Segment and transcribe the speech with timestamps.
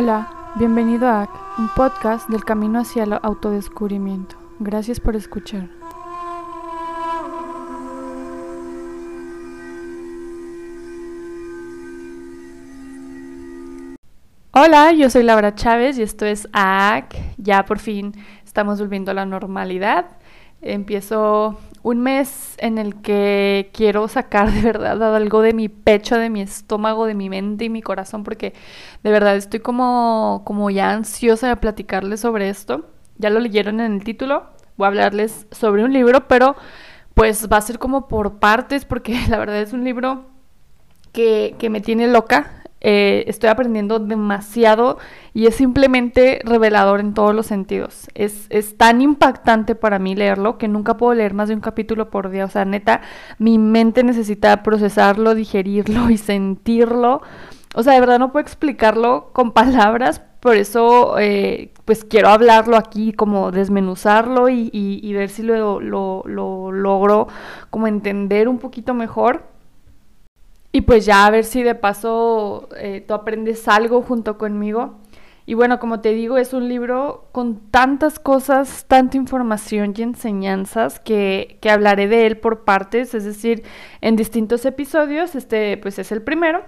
[0.00, 4.36] Hola, bienvenido a AC, un podcast del camino hacia el autodescubrimiento.
[4.60, 5.68] Gracias por escuchar.
[14.52, 17.16] Hola, yo soy Laura Chávez y esto es AC.
[17.36, 18.12] Ya por fin
[18.44, 20.06] estamos volviendo a la normalidad.
[20.62, 26.30] Empiezo un mes en el que quiero sacar de verdad algo de mi pecho, de
[26.30, 28.54] mi estómago, de mi mente y mi corazón, porque
[29.02, 32.86] de verdad estoy como, como ya ansiosa de platicarles sobre esto.
[33.16, 34.46] Ya lo leyeron en el título,
[34.76, 36.56] voy a hablarles sobre un libro, pero
[37.14, 40.26] pues va a ser como por partes, porque la verdad es un libro
[41.12, 42.57] que, que me tiene loca.
[42.80, 44.98] Eh, estoy aprendiendo demasiado
[45.34, 48.08] y es simplemente revelador en todos los sentidos.
[48.14, 52.10] Es, es, tan impactante para mí leerlo que nunca puedo leer más de un capítulo
[52.10, 52.44] por día.
[52.44, 53.00] O sea, neta,
[53.38, 57.22] mi mente necesita procesarlo, digerirlo y sentirlo.
[57.74, 62.76] O sea, de verdad no puedo explicarlo con palabras, por eso eh, pues quiero hablarlo
[62.76, 67.28] aquí, como desmenuzarlo y, y, y ver si lo, lo, lo logro
[67.70, 69.57] como entender un poquito mejor.
[70.72, 74.98] Y pues ya a ver si de paso eh, tú aprendes algo junto conmigo.
[75.46, 81.00] Y bueno, como te digo, es un libro con tantas cosas, tanta información y enseñanzas
[81.00, 83.62] que, que hablaré de él por partes, es decir,
[84.02, 85.34] en distintos episodios.
[85.34, 86.64] Este pues es el primero.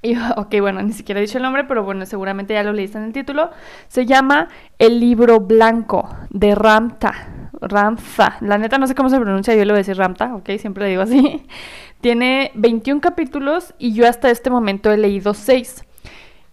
[0.00, 2.98] Y, ok, bueno, ni siquiera he dicho el nombre, pero bueno, seguramente ya lo leíste
[2.98, 3.50] en el título.
[3.88, 4.48] Se llama
[4.78, 7.35] El libro blanco de Ramta.
[7.60, 8.36] Ramza.
[8.40, 10.88] La neta no sé cómo se pronuncia, yo le voy a decir Ramta, ok, siempre
[10.88, 11.46] digo así.
[12.00, 15.84] Tiene 21 capítulos y yo hasta este momento he leído 6.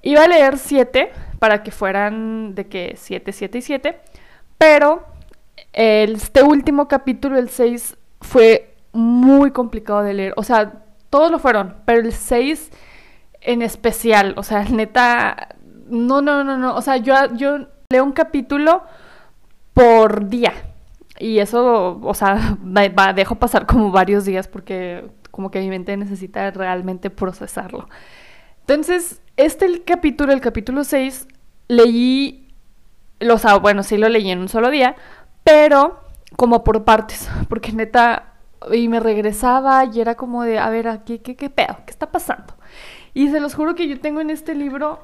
[0.02, 4.00] Iba a leer 7 para que fueran de que 7, 7 y 7,
[4.58, 5.06] pero
[5.73, 10.34] este último capítulo, el 6, fue muy complicado de leer.
[10.38, 12.72] O sea, todos lo fueron, pero el 6
[13.42, 15.50] en especial, o sea, neta,
[15.88, 18.83] no, no, no, no, o sea, yo, yo leo un capítulo
[19.73, 20.54] por día.
[21.23, 22.58] Y eso, o sea,
[23.00, 27.88] va, dejo pasar como varios días porque como que mi mente necesita realmente procesarlo.
[28.60, 31.30] Entonces, este el capítulo, el capítulo 6,
[31.70, 32.54] leí,
[33.22, 34.98] o sea, bueno, sí lo leí en un solo día,
[35.45, 36.02] pero
[36.36, 38.33] como por partes, porque neta,
[38.73, 41.78] y me regresaba y era como de, a ver, aquí, ¿qué, qué pedo?
[41.86, 42.54] ¿Qué está pasando?
[43.14, 45.02] Y se los juro que yo tengo en este libro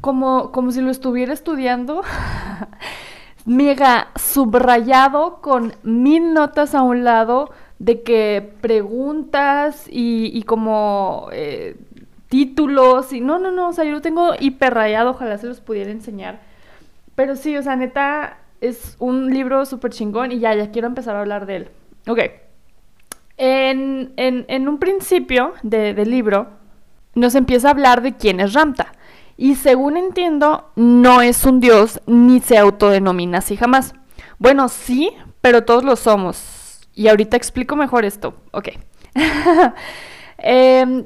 [0.00, 2.02] como, como si lo estuviera estudiando.
[3.48, 11.76] mega subrayado con mil notas a un lado de que preguntas y, como eh,
[12.28, 15.60] títulos y no, no, no, o sea, yo lo tengo hiper rayado, ojalá se los
[15.60, 16.40] pudiera enseñar.
[17.14, 21.16] Pero sí, o sea, neta, es un libro súper chingón y ya, ya quiero empezar
[21.16, 21.68] a hablar de él.
[22.06, 22.20] Ok.
[23.38, 26.48] En, en, un principio de, del libro
[27.14, 28.92] nos empieza a hablar de quién es Ramta.
[29.40, 33.94] Y según entiendo, no es un dios ni se autodenomina así jamás.
[34.40, 36.80] Bueno, sí, pero todos lo somos.
[36.92, 38.34] Y ahorita explico mejor esto.
[38.50, 38.70] Ok.
[40.38, 41.04] eh,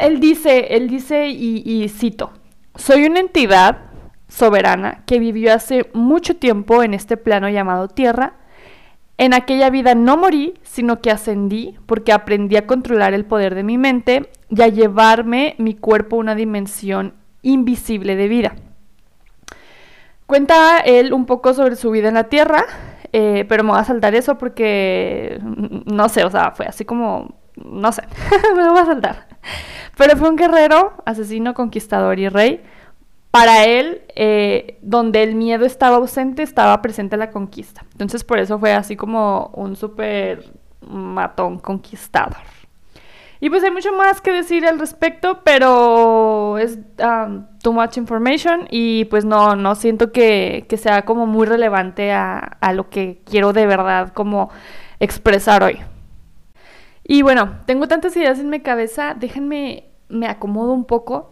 [0.00, 2.30] él dice, él dice y, y cito,
[2.76, 3.78] soy una entidad
[4.28, 8.34] soberana que vivió hace mucho tiempo en este plano llamado Tierra.
[9.16, 13.64] En aquella vida no morí, sino que ascendí porque aprendí a controlar el poder de
[13.64, 18.56] mi mente y a llevarme mi cuerpo a una dimensión invisible de vida.
[20.26, 22.64] Cuenta él un poco sobre su vida en la Tierra,
[23.12, 27.34] eh, pero me voy a saltar eso porque no sé, o sea, fue así como,
[27.56, 28.02] no sé,
[28.56, 29.28] me lo voy a saltar.
[29.96, 32.62] Pero fue un guerrero, asesino, conquistador y rey.
[33.30, 37.84] Para él, eh, donde el miedo estaba ausente, estaba presente la conquista.
[37.92, 42.57] Entonces, por eso fue así como un súper matón conquistador.
[43.40, 48.66] Y pues hay mucho más que decir al respecto, pero es um, too much information
[48.70, 53.22] y pues no, no siento que, que sea como muy relevante a, a, lo que
[53.24, 54.50] quiero de verdad como
[54.98, 55.78] expresar hoy.
[57.04, 61.30] Y bueno, tengo tantas ideas en mi cabeza, déjenme, me acomodo un poco.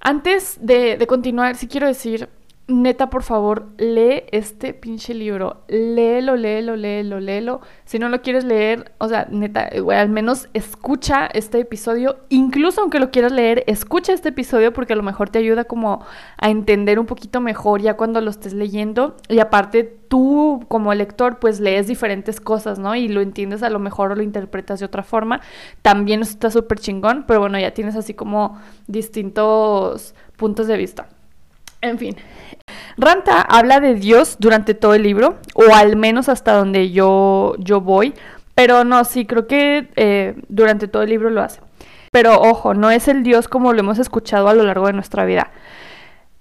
[0.00, 2.30] Antes de, de continuar, sí quiero decir,
[2.68, 5.62] neta, por favor, lee este pinche libro.
[5.68, 7.60] Léelo, léelo, léelo, léelo.
[7.84, 12.18] Si no lo quieres leer, o sea, neta, güey, al menos escucha este episodio.
[12.28, 16.04] Incluso aunque lo quieras leer, escucha este episodio porque a lo mejor te ayuda como
[16.38, 19.16] a entender un poquito mejor ya cuando lo estés leyendo.
[19.28, 22.96] Y aparte, tú como lector, pues lees diferentes cosas, ¿no?
[22.96, 25.40] Y lo entiendes a lo mejor o lo interpretas de otra forma.
[25.82, 31.08] También está súper chingón, pero bueno, ya tienes así como distintos puntos de vista.
[31.88, 32.16] En fin,
[32.96, 37.80] Ranta habla de Dios durante todo el libro, o al menos hasta donde yo, yo
[37.80, 38.14] voy,
[38.54, 41.60] pero no, sí, creo que eh, durante todo el libro lo hace.
[42.10, 45.24] Pero ojo, no es el Dios como lo hemos escuchado a lo largo de nuestra
[45.26, 45.50] vida.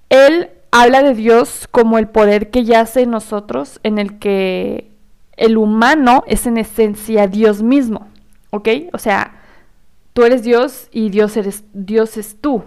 [0.09, 4.91] Él habla de Dios como el poder que yace en nosotros, en el que
[5.35, 8.07] el humano es en esencia Dios mismo,
[8.51, 8.69] ¿ok?
[8.93, 9.41] O sea,
[10.15, 12.63] tú eres Dios y Dios eres Dios es tú.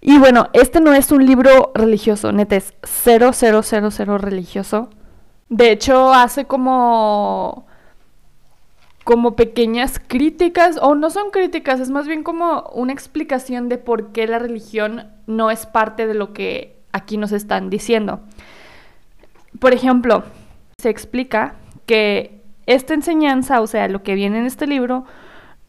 [0.00, 4.88] Y bueno, este no es un libro religioso, neta es cero, cero, cero, cero religioso.
[5.48, 7.66] De hecho, hace como
[9.02, 14.12] como pequeñas críticas, o no son críticas, es más bien como una explicación de por
[14.12, 18.20] qué la religión no es parte de lo que aquí nos están diciendo.
[19.60, 20.24] Por ejemplo,
[20.80, 21.54] se explica
[21.86, 25.04] que esta enseñanza, o sea, lo que viene en este libro,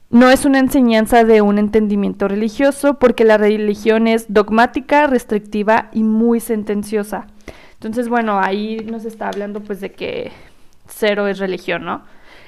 [0.09, 6.03] no es una enseñanza de un entendimiento religioso porque la religión es dogmática, restrictiva y
[6.03, 7.27] muy sentenciosa.
[7.73, 10.31] Entonces, bueno, ahí nos está hablando pues de que
[10.87, 12.03] cero es religión, ¿no?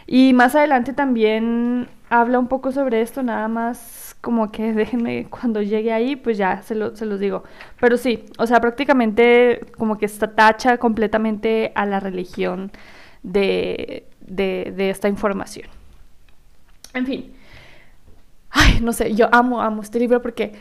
[0.07, 5.61] Y más adelante también habla un poco sobre esto, nada más como que déjenme cuando
[5.61, 7.43] llegue ahí, pues ya se, lo, se los digo.
[7.79, 12.71] Pero sí, o sea, prácticamente como que está tacha completamente a la religión
[13.21, 15.67] de, de, de esta información.
[16.93, 17.33] En fin,
[18.49, 20.53] ay, no sé, yo amo, amo este libro porque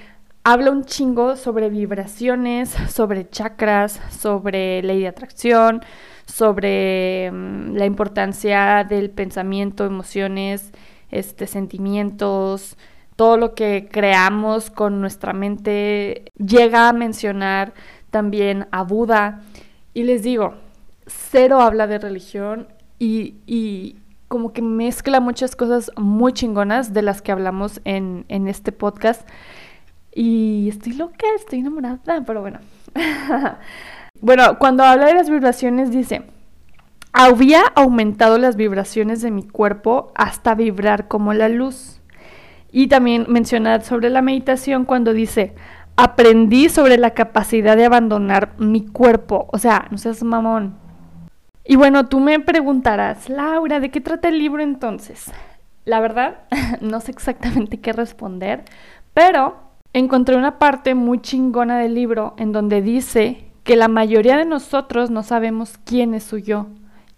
[0.45, 5.83] habla un chingo sobre vibraciones, sobre chakras, sobre ley de atracción,
[6.27, 10.73] sobre mm, la importancia del pensamiento, emociones,
[11.11, 12.77] este, sentimientos,
[13.17, 16.25] todo lo que creamos con nuestra mente.
[16.37, 17.75] Llega a mencionar
[18.11, 19.43] también a Buda.
[19.95, 20.55] Y les digo,
[21.07, 22.69] cero habla de religión
[22.99, 23.97] y, y
[24.29, 29.29] como que mezcla muchas cosas muy chingonas de las que hablamos en, en este podcast.
[30.15, 32.61] Y estoy loca, estoy enamorada, pero bueno.
[34.21, 36.25] Bueno, cuando habla de las vibraciones dice,
[37.13, 42.01] había aumentado las vibraciones de mi cuerpo hasta vibrar como la luz.
[42.73, 45.55] Y también menciona sobre la meditación cuando dice,
[45.97, 49.49] aprendí sobre la capacidad de abandonar mi cuerpo.
[49.53, 50.77] O sea, no seas mamón.
[51.71, 55.31] Y bueno, tú me preguntarás, Laura, ¿de qué trata el libro entonces?
[55.85, 56.39] La verdad,
[56.81, 58.65] no sé exactamente qué responder,
[59.13, 59.57] pero
[59.93, 65.11] encontré una parte muy chingona del libro en donde dice que la mayoría de nosotros
[65.11, 66.69] no sabemos quién es su yo.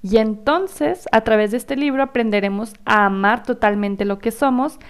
[0.02, 4.80] Y entonces, a través de este libro, aprenderemos a amar totalmente lo que somos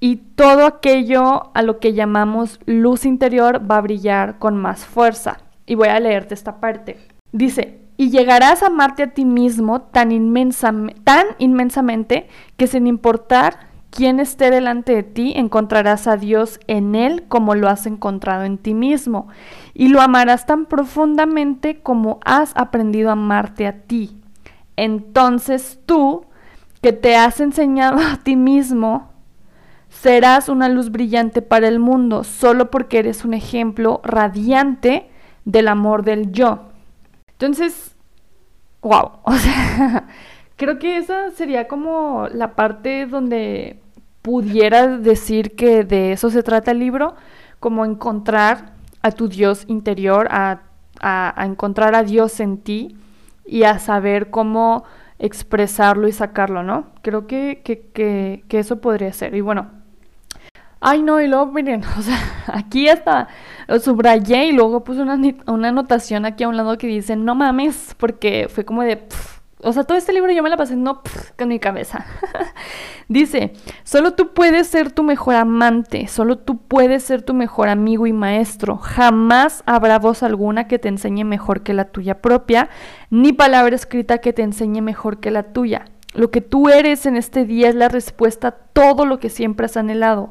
[0.00, 5.40] y todo aquello a lo que llamamos luz interior va a brillar con más fuerza.
[5.66, 6.96] Y voy a leerte esta parte.
[7.32, 10.10] Dice, y llegarás a amarte a ti mismo tan,
[11.04, 17.24] tan inmensamente que sin importar quien esté delante de ti, encontrarás a Dios en Él
[17.26, 19.26] como lo has encontrado en ti mismo,
[19.74, 24.16] y lo amarás tan profundamente como has aprendido a amarte a ti.
[24.76, 26.26] Entonces tú,
[26.80, 29.10] que te has enseñado a ti mismo,
[29.88, 35.10] serás una luz brillante para el mundo, solo porque eres un ejemplo radiante
[35.44, 36.67] del amor del yo.
[37.38, 37.94] Entonces,
[38.82, 40.06] wow, o sea
[40.58, 43.78] Creo que esa sería como la parte donde
[44.22, 47.14] pudiera decir que de eso se trata el libro,
[47.60, 50.62] como encontrar a tu Dios interior, a,
[51.44, 52.96] encontrar a Dios en ti
[53.46, 54.82] y a saber cómo
[55.20, 56.86] expresarlo y sacarlo, ¿no?
[57.02, 59.36] Creo que, que, que, eso podría ser.
[59.36, 59.70] Y bueno,
[60.80, 63.28] ay no, y luego miren, o sea, aquí hasta
[63.66, 67.34] lo subrayé y luego puse una, una anotación aquí a un lado que dice, no
[67.34, 69.06] mames, porque fue como de...
[69.60, 71.02] O sea, todo este libro yo me la pasé no
[71.36, 72.06] con mi cabeza.
[73.08, 78.06] Dice, solo tú puedes ser tu mejor amante, solo tú puedes ser tu mejor amigo
[78.06, 78.76] y maestro.
[78.76, 82.68] Jamás habrá voz alguna que te enseñe mejor que la tuya propia,
[83.10, 85.86] ni palabra escrita que te enseñe mejor que la tuya.
[86.14, 89.66] Lo que tú eres en este día es la respuesta a todo lo que siempre
[89.66, 90.30] has anhelado.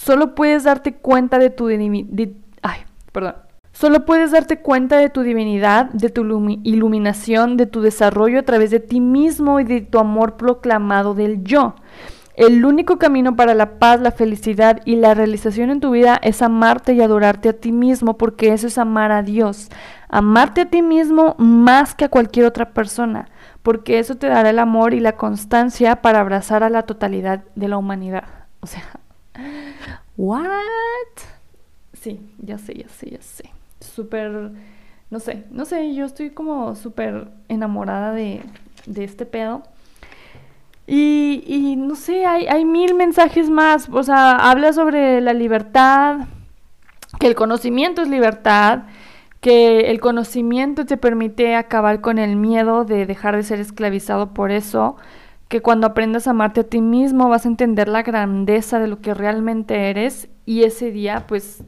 [0.00, 1.68] Solo puedes darte cuenta de tu...
[1.68, 2.80] Ay,
[3.12, 3.34] perdón.
[3.70, 6.22] Solo puedes darte cuenta de tu divinidad, de tu
[6.62, 11.44] iluminación, de tu desarrollo a través de ti mismo y de tu amor proclamado del
[11.44, 11.74] yo.
[12.34, 16.40] El único camino para la paz, la felicidad y la realización en tu vida es
[16.40, 19.68] amarte y adorarte a ti mismo, porque eso es amar a Dios.
[20.08, 23.28] Amarte a ti mismo más que a cualquier otra persona,
[23.62, 27.68] porque eso te dará el amor y la constancia para abrazar a la totalidad de
[27.68, 28.24] la humanidad.
[28.60, 28.99] O sea,
[30.16, 30.46] ¿what?
[31.92, 34.52] Sí, ya sé, ya sé, ya sé súper,
[35.10, 38.42] no sé, no sé, yo estoy como súper enamorada de,
[38.86, 39.62] de, este pedo.
[40.86, 46.26] Y, y no sé, hay, hay mil mensajes más, o sea, habla sobre la libertad,
[47.18, 48.84] que el conocimiento es libertad,
[49.40, 54.50] que el conocimiento te permite acabar con el miedo de dejar de ser esclavizado por
[54.50, 54.96] eso,
[55.50, 59.00] que cuando aprendas a amarte a ti mismo vas a entender la grandeza de lo
[59.00, 61.64] que realmente eres y ese día pues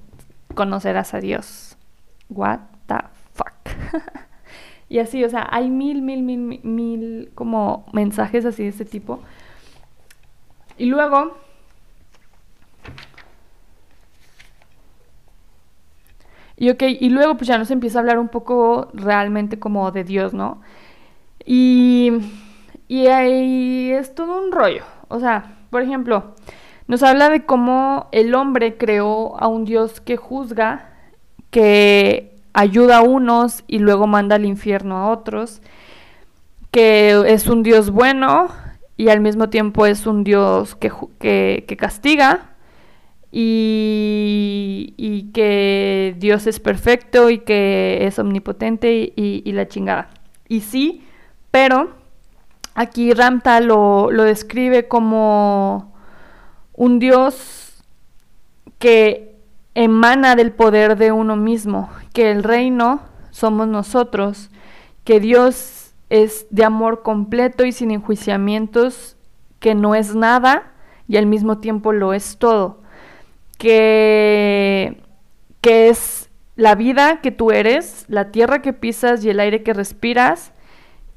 [0.54, 1.76] conocerás a Dios
[2.30, 2.94] what the
[3.34, 3.52] fuck.
[4.88, 9.20] y así, o sea, hay mil, mil, mil, mil como mensajes así de este tipo.
[10.78, 11.36] Y luego
[16.56, 20.04] Y ok, y luego pues ya nos empieza a hablar un poco realmente como de
[20.04, 20.60] Dios, ¿no?
[21.44, 22.12] Y,
[22.92, 24.82] y ahí es todo un rollo.
[25.08, 26.34] O sea, por ejemplo,
[26.88, 30.90] nos habla de cómo el hombre creó a un Dios que juzga,
[31.50, 35.62] que ayuda a unos y luego manda al infierno a otros,
[36.70, 38.48] que es un Dios bueno
[38.98, 42.50] y al mismo tiempo es un Dios que, que, que castiga
[43.30, 50.10] y, que Dios es perfecto y que es omnipotente y, la chingada.
[50.46, 51.06] Y sí,
[51.50, 52.01] pero
[52.74, 55.92] aquí Ramta lo, lo describe como
[56.74, 57.82] un Dios
[58.78, 59.36] que
[59.74, 63.00] emana del poder de uno mismo, que el reino
[63.30, 64.50] somos nosotros,
[65.04, 69.16] que Dios es de amor completo y sin enjuiciamientos,
[69.60, 70.72] que no es nada
[71.08, 72.82] y al mismo tiempo lo es todo
[73.62, 75.00] que,
[75.60, 79.72] que es la vida que tú eres, la tierra que pisas y el aire que
[79.72, 80.52] respiras,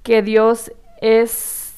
[0.03, 0.71] que Dios
[1.05, 1.73] es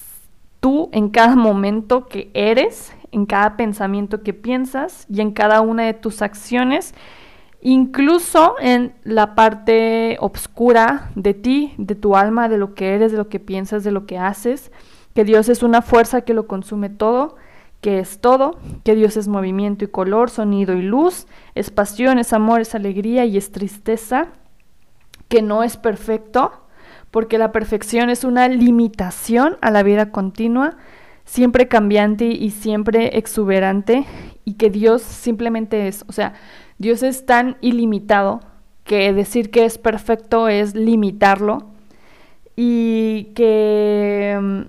[0.60, 5.84] tú en cada momento que eres, en cada pensamiento que piensas y en cada una
[5.84, 6.94] de tus acciones,
[7.62, 13.18] incluso en la parte oscura de ti, de tu alma, de lo que eres, de
[13.18, 14.72] lo que piensas, de lo que haces,
[15.14, 17.36] que Dios es una fuerza que lo consume todo
[17.82, 22.34] que es todo, que Dios es movimiento y color, sonido y luz, es pasión, es
[22.34, 24.30] amor, es alegría y es tristeza,
[25.28, 26.52] que no es perfecto,
[27.12, 30.78] porque la perfección es una limitación a la vida continua,
[31.26, 34.06] siempre cambiante y siempre exuberante,
[34.46, 36.34] y que Dios simplemente es, o sea,
[36.78, 38.42] Dios es tan ilimitado
[38.84, 41.68] que decir que es perfecto es limitarlo,
[42.56, 44.62] y que mm,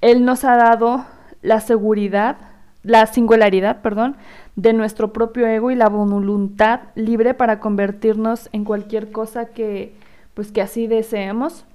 [0.00, 1.06] Él nos ha dado
[1.42, 2.50] la seguridad
[2.82, 4.16] la singularidad, perdón,
[4.56, 9.94] de nuestro propio ego y la voluntad libre para convertirnos en cualquier cosa que,
[10.34, 11.66] pues, que así deseemos.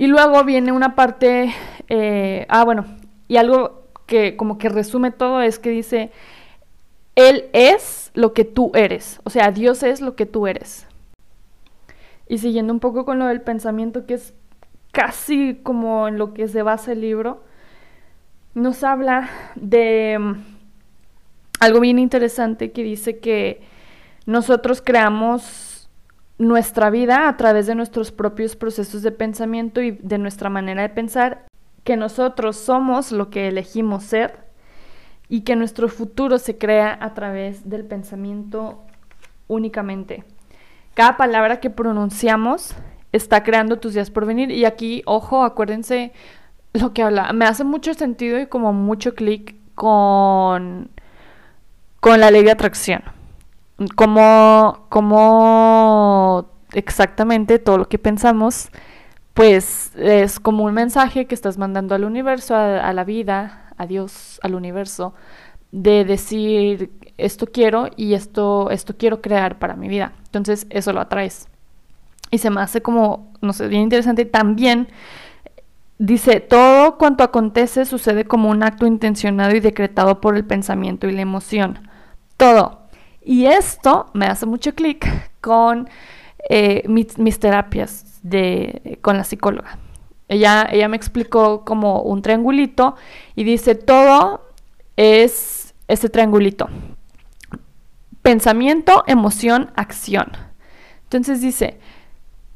[0.00, 1.52] Y luego viene una parte,
[1.90, 2.86] eh, ah, bueno,
[3.28, 6.10] y algo que como que resume todo es que dice,
[7.16, 10.86] Él es lo que tú eres, o sea, Dios es lo que tú eres.
[12.28, 14.32] Y siguiendo un poco con lo del pensamiento, que es
[14.90, 17.44] casi como en lo que se basa el libro,
[18.54, 20.34] nos habla de mm,
[21.60, 23.60] algo bien interesante que dice que
[24.24, 25.69] nosotros creamos
[26.40, 30.88] nuestra vida a través de nuestros propios procesos de pensamiento y de nuestra manera de
[30.88, 31.44] pensar,
[31.84, 34.38] que nosotros somos lo que elegimos ser
[35.28, 38.82] y que nuestro futuro se crea a través del pensamiento
[39.48, 40.24] únicamente.
[40.94, 42.74] Cada palabra que pronunciamos
[43.12, 46.12] está creando tus días por venir y aquí, ojo, acuérdense,
[46.72, 50.90] lo que habla, me hace mucho sentido y como mucho clic con,
[52.00, 53.19] con la ley de atracción.
[53.96, 58.68] Como, como exactamente todo lo que pensamos,
[59.34, 64.38] pues es como un mensaje que estás mandando al universo, a, la vida, a Dios,
[64.42, 65.14] al universo,
[65.72, 70.12] de decir esto quiero y esto, esto quiero crear para mi vida.
[70.26, 71.48] Entonces eso lo atraes.
[72.30, 74.88] Y se me hace como, no sé, bien interesante también
[76.00, 81.12] Dice, todo cuanto acontece sucede como un acto intencionado y decretado por el pensamiento y
[81.12, 81.90] la emoción.
[82.38, 82.79] Todo.
[83.22, 85.06] Y esto me hace mucho clic
[85.40, 85.88] con
[86.48, 89.78] eh, mis, terapias de, con la psicóloga.
[90.28, 92.96] Ella, ella me explicó como un triangulito
[93.34, 94.48] y dice, todo
[94.96, 96.68] es este triangulito.
[98.22, 100.32] Pensamiento, emoción, acción.
[101.04, 101.78] Entonces dice,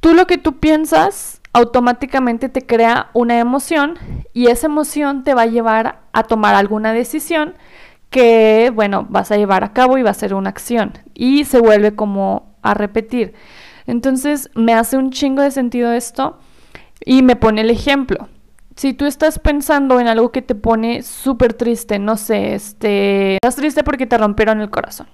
[0.00, 3.98] tú lo que tú piensas automáticamente te crea una emoción
[4.32, 7.54] y esa emoción te va a llevar a tomar alguna decisión
[8.14, 11.58] que, bueno, vas a llevar a cabo y va a ser una acción y se
[11.58, 13.34] vuelve como a repetir.
[13.88, 16.38] Entonces me hace un chingo de sentido esto
[17.04, 18.28] y me pone el ejemplo.
[18.76, 23.56] Si tú estás pensando en algo que te pone súper triste, no sé, este, estás
[23.56, 25.08] triste porque te rompieron el corazón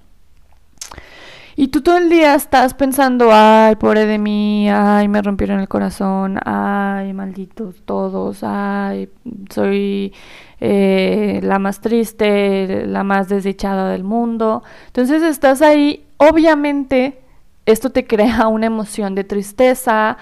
[1.55, 5.67] y tú todo el día estás pensando, ay, pobre de mí, ay, me rompieron el
[5.67, 9.09] corazón, ay, malditos todos, ay,
[9.49, 10.13] soy
[10.59, 14.63] eh, la más triste, la más desdichada del mundo.
[14.87, 17.21] Entonces estás ahí, obviamente,
[17.65, 20.17] esto te crea una emoción de tristeza,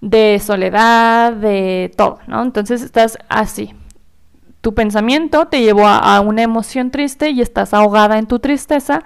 [0.00, 2.42] de soledad, de todo, ¿no?
[2.42, 3.74] Entonces estás así.
[4.64, 9.02] Tu pensamiento te llevó a, una emoción triste y estás ahogada en tu tristeza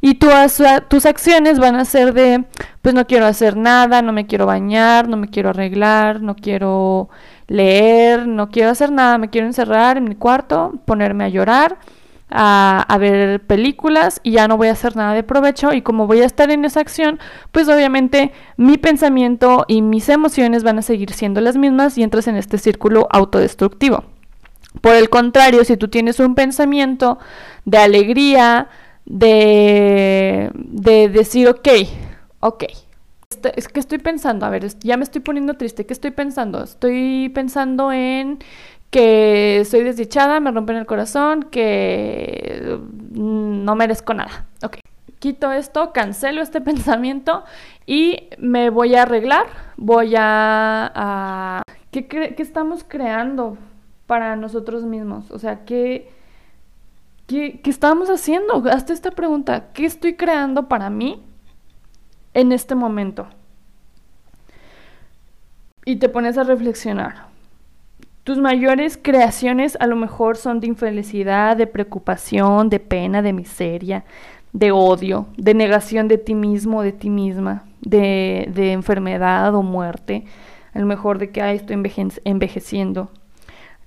[0.00, 2.46] y tus acciones van a ser de,
[2.80, 7.10] pues no quiero hacer nada, no me quiero bañar, no me quiero arreglar, no quiero
[7.46, 11.76] leer, no quiero hacer nada, me quiero encerrar en mi cuarto, ponerme a llorar
[12.30, 16.22] a, ver películas y ya no voy a hacer nada de provecho y como voy
[16.22, 17.18] a estar en esa acción,
[17.50, 22.28] pues obviamente mi pensamiento y mis emociones van a seguir siendo las mismas y entras
[22.28, 24.11] en este círculo autodestructivo.
[24.80, 27.18] Por el contrario, si tú tienes un pensamiento
[27.64, 28.68] de alegría,
[29.04, 31.68] de, de decir, ok,
[32.40, 32.64] ok,
[33.30, 36.62] este, es que estoy pensando, a ver, ya me estoy poniendo triste, ¿qué estoy pensando?
[36.62, 38.38] Estoy pensando en
[38.90, 42.78] que soy desdichada, me rompen el corazón, que
[43.12, 44.46] no merezco nada.
[44.62, 44.76] Ok,
[45.18, 47.44] quito esto, cancelo este pensamiento
[47.86, 51.62] y me voy a arreglar, voy a...
[51.90, 53.56] ¿qué, ¿Qué, estamos creando
[54.12, 55.30] para nosotros mismos?
[55.30, 56.10] O sea, ¿qué,
[57.26, 58.62] qué, ¿qué estamos haciendo?
[58.70, 61.22] Hazte esta pregunta, ¿qué estoy creando para mí
[62.34, 63.26] en este momento?
[65.86, 67.28] Y te pones a reflexionar.
[68.22, 74.04] Tus mayores creaciones a lo mejor son de infelicidad, de preocupación, de pena, de miseria,
[74.52, 80.26] de odio, de negación de ti mismo, de ti misma, de, enfermedad o muerte,
[80.74, 81.82] a lo mejor de que estoy
[82.24, 83.08] envejeciendo.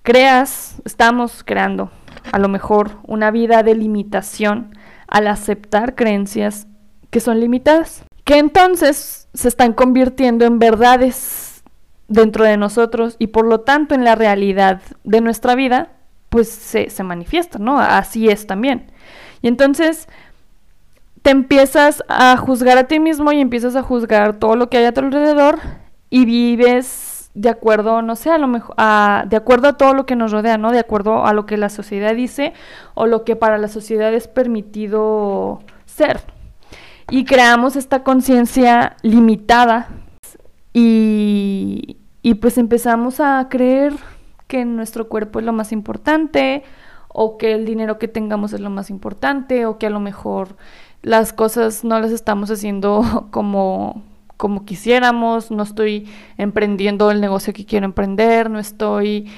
[0.06, 1.90] Creas, estamos creando
[2.32, 6.68] a lo mejor una vida de limitación al aceptar creencias
[7.10, 11.64] que son limitadas, que entonces se están convirtiendo en verdades
[12.08, 15.94] dentro de nosotros y por lo tanto en la realidad de nuestra vida,
[16.30, 17.80] pues se, se manifiesta, ¿no?
[17.80, 18.92] Así es también.
[19.42, 20.08] Y entonces
[21.24, 24.86] te empiezas a juzgar a ti mismo y empiezas a juzgar todo lo que hay
[24.86, 25.58] a tu alrededor
[26.12, 30.16] y vives de acuerdo, no sé, a lo mejor, de acuerdo a todo lo que
[30.16, 30.72] nos rodea, ¿no?
[30.72, 32.54] De acuerdo a lo que la sociedad dice
[32.94, 36.22] o lo que para la sociedad es permitido ser.
[37.10, 39.90] Y creamos esta conciencia limitada
[40.74, 41.98] y,
[42.42, 43.94] pues empezamos a creer
[44.48, 46.64] que nuestro cuerpo es lo más importante
[47.10, 50.56] o que el dinero que tengamos es lo más importante o que a lo mejor
[51.02, 54.04] las cosas no las estamos haciendo como
[54.38, 59.32] como quisiéramos, no estoy emprendiendo el negocio que quiero emprender, no estoy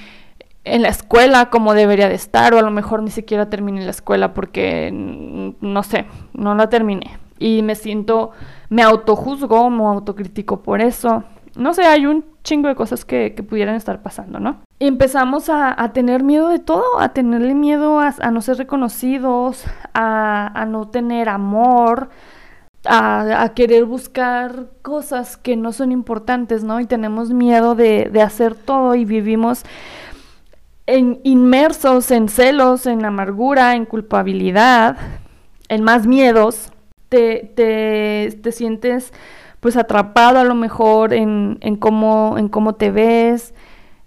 [0.64, 3.92] en la escuela como debería de estar o a lo mejor ni siquiera terminé la
[3.92, 8.32] escuela porque no sé, no la terminé y me siento,
[8.70, 11.24] me autojuzgo, me autocritico por eso.
[11.56, 14.58] No sé, hay un chingo de cosas que, pudieran estar pasando, ¿no?
[14.80, 20.88] Empezamos a, tener miedo de todo, a tenerle miedo a, no ser reconocidos, a, no
[20.88, 22.10] tener amor,
[22.88, 26.80] a, querer buscar cosas que no son importantes, ¿no?
[26.80, 29.64] Y tenemos miedo de, hacer todo y vivimos
[30.86, 34.98] en, inmersos en celos, en amargura, en culpabilidad,
[35.70, 36.72] en más miedos
[37.10, 39.14] te, te, te sientes
[39.60, 43.54] pues atrapado a lo mejor en, en, cómo, en cómo te ves,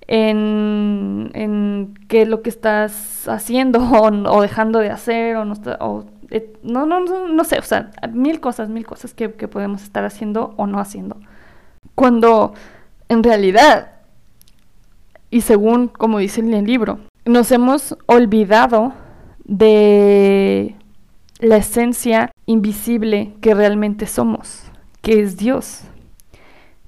[0.06, 3.80] en, en qué es lo que estás haciendo
[4.28, 8.40] o, dejando de hacer o no, o, eh, no, no, no, sé, o sea, mil
[8.40, 11.16] cosas, mil cosas que, que podemos estar haciendo o no haciendo.
[11.94, 12.54] Cuando
[13.08, 13.92] en realidad,
[15.30, 18.92] y según como dice en el libro, nos hemos olvidado
[19.44, 20.76] de
[21.40, 24.62] la esencia invisible que realmente somos,
[25.02, 25.82] que es Dios.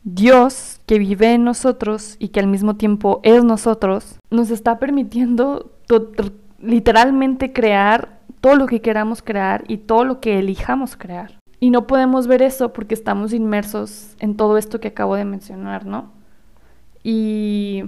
[0.05, 5.73] Dios que vive en nosotros y que al mismo tiempo es nosotros, nos está permitiendo
[6.61, 11.39] literalmente crear todo lo que queramos crear y todo lo que elijamos crear.
[11.61, 15.87] Y no podemos ver eso porque estamos inmersos en todo esto que acabo de mencionar,
[15.87, 16.11] ¿no?
[17.05, 17.85] Y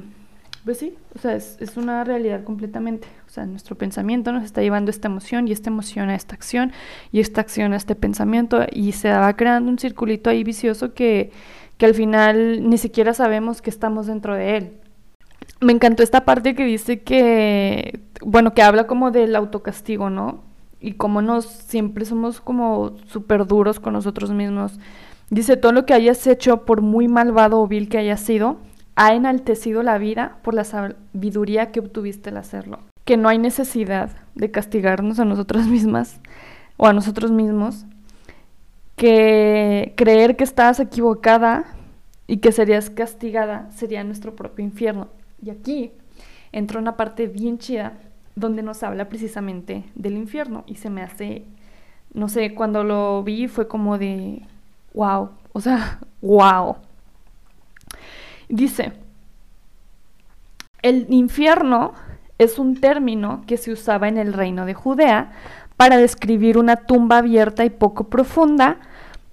[0.64, 3.08] pues sí, o sea, es, una realidad completamente.
[3.26, 6.70] O sea, nuestro pensamiento nos está llevando esta emoción y esta emoción a esta acción
[7.10, 11.32] y esta acción a este pensamiento y se va creando un circulito ahí vicioso que,
[11.78, 14.72] que al final ni siquiera sabemos que estamos dentro de él.
[15.64, 20.42] Me encantó esta parte que dice que, bueno, que habla como del autocastigo, ¿no?
[20.80, 24.78] Y como nos siempre somos como súper duros con nosotros mismos.
[25.30, 28.58] Dice, todo lo que hayas hecho, por muy malvado o vil que haya sido,
[28.94, 34.10] ha enaltecido la vida por la sabiduría que obtuviste al hacerlo que no hay necesidad
[34.34, 36.20] de castigarnos a nosotras mismas
[36.76, 37.86] o a nosotros mismos,
[38.96, 41.64] que creer que estás equivocada
[42.26, 45.08] y que serías castigada sería nuestro propio infierno.
[45.44, 45.92] Y aquí
[46.52, 47.98] entra una parte bien chida
[48.34, 51.44] donde nos habla precisamente del infierno y se me hace,
[52.14, 54.42] no sé, cuando lo vi fue como de,
[54.94, 56.76] wow, o sea, wow.
[58.48, 58.92] Dice,
[60.82, 61.92] el infierno
[62.38, 65.32] es un término que se usaba en el reino de Judea
[65.76, 68.78] para describir una tumba abierta y poco profunda,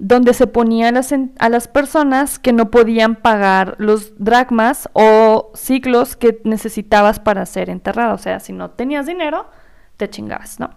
[0.03, 0.99] donde se ponían
[1.37, 7.69] a las personas que no podían pagar los dracmas o ciclos que necesitabas para ser
[7.69, 8.15] enterrado.
[8.15, 9.45] O sea, si no tenías dinero,
[9.97, 10.71] te chingabas, ¿no?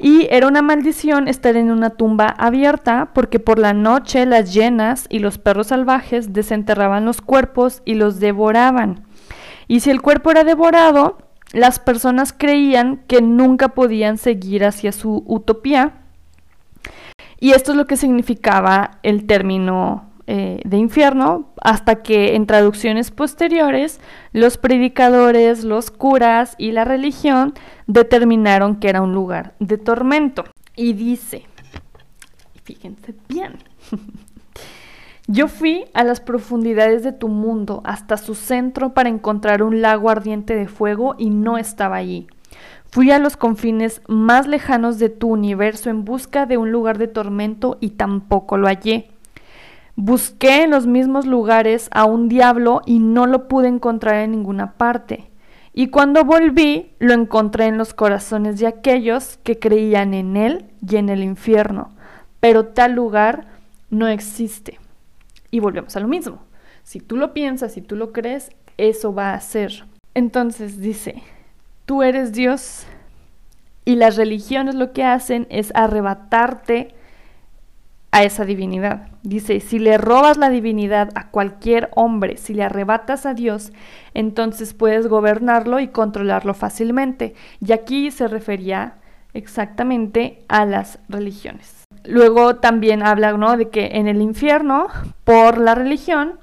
[0.00, 5.06] Y era una maldición estar en una tumba abierta porque por la noche las llenas
[5.08, 9.04] y los perros salvajes desenterraban los cuerpos y los devoraban.
[9.68, 11.18] Y si el cuerpo era devorado,
[11.52, 15.99] las personas creían que nunca podían seguir hacia su utopía.
[17.40, 23.10] Y esto es lo que significaba el término eh, de infierno, hasta que en traducciones
[23.10, 23.98] posteriores
[24.32, 27.54] los predicadores, los curas y la religión
[27.88, 30.44] determinaron que era un lugar de tormento.
[30.76, 31.46] Y dice,
[32.62, 33.54] fíjense bien,
[35.26, 40.10] yo fui a las profundidades de tu mundo, hasta su centro, para encontrar un lago
[40.10, 42.28] ardiente de fuego y no estaba allí.
[42.92, 47.06] Fui a los confines más lejanos de tu universo en busca de un lugar de
[47.06, 49.10] tormento y tampoco lo hallé.
[49.94, 54.72] Busqué en los mismos lugares a un diablo y no lo pude encontrar en ninguna
[54.72, 55.30] parte.
[55.72, 60.96] Y cuando volví, lo encontré en los corazones de aquellos que creían en él y
[60.96, 61.90] en el infierno.
[62.40, 63.46] Pero tal lugar
[63.88, 64.80] no existe.
[65.52, 66.40] Y volvemos a lo mismo.
[66.82, 69.84] Si tú lo piensas, si tú lo crees, eso va a ser.
[70.14, 71.22] Entonces dice,
[71.90, 72.86] tú eres Dios
[73.84, 76.94] y las religiones lo que hacen es arrebatarte
[78.12, 79.08] a esa divinidad.
[79.24, 83.72] Dice, si le robas la divinidad a cualquier hombre, si le arrebatas a Dios,
[84.14, 87.34] entonces puedes gobernarlo y controlarlo fácilmente.
[87.60, 88.94] Y aquí se refería
[89.34, 91.82] exactamente a las religiones.
[92.04, 93.56] Luego también habla ¿no?
[93.56, 94.86] de que en el infierno,
[95.24, 96.38] por la religión,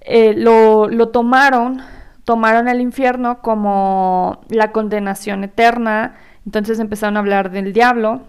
[0.00, 1.82] eh, lo, lo tomaron,
[2.24, 6.14] tomaron el infierno como la condenación eterna,
[6.46, 8.22] entonces empezaron a hablar del diablo,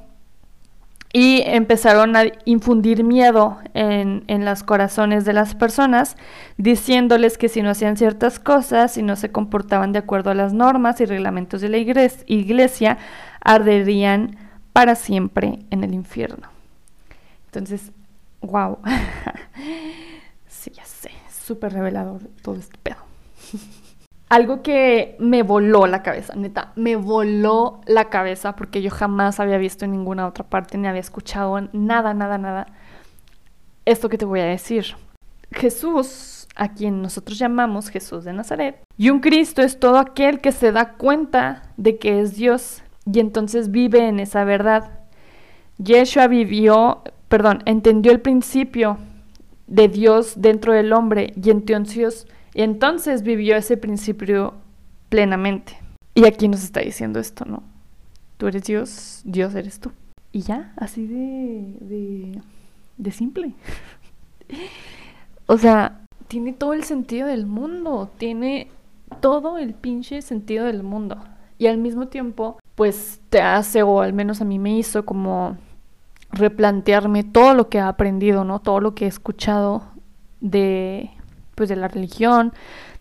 [1.15, 6.17] y empezaron a infundir miedo en, en, los corazones de las personas,
[6.57, 10.53] diciéndoles que si no hacían ciertas cosas, si no se comportaban de acuerdo a las
[10.53, 12.97] normas y reglamentos de la iglesia,
[13.41, 14.37] arderían
[14.73, 16.47] para siempre en el infierno.
[17.45, 17.91] Entonces,
[18.41, 18.79] wow.
[20.47, 22.97] sí, ya sé, súper revelador todo este pedo.
[24.33, 29.59] algo que me voló la cabeza, neta, me voló la cabeza porque yo jamás había
[29.59, 32.65] visto en ninguna otra parte ni había escuchado nada, nada, nada.
[33.85, 34.95] Esto que te voy a decir.
[35.51, 40.51] Jesús, a quien nosotros llamamos Jesús de Nazaret, y un Cristo es todo aquel que
[40.51, 45.01] se da cuenta de que es Dios y entonces vive en esa verdad.
[45.77, 48.97] Yeshua vivió, perdón, entendió el principio
[49.67, 54.53] de Dios dentro del hombre y entonces y entonces vivió ese principio
[55.09, 55.77] plenamente.
[56.15, 57.63] Y aquí nos está diciendo esto, ¿no?
[58.37, 59.91] Tú eres Dios, Dios eres tú.
[60.31, 62.41] Y ya, así de, de,
[62.97, 63.53] de simple.
[65.47, 68.67] o sea, tiene todo el sentido del mundo, tiene
[69.21, 71.17] todo el pinche sentido del mundo.
[71.57, 75.57] Y al mismo tiempo, pues te hace, o al menos a mí me hizo como
[76.31, 78.59] replantearme todo lo que he aprendido, ¿no?
[78.59, 79.83] Todo lo que he escuchado
[80.41, 81.11] de
[81.55, 82.53] pues de la religión,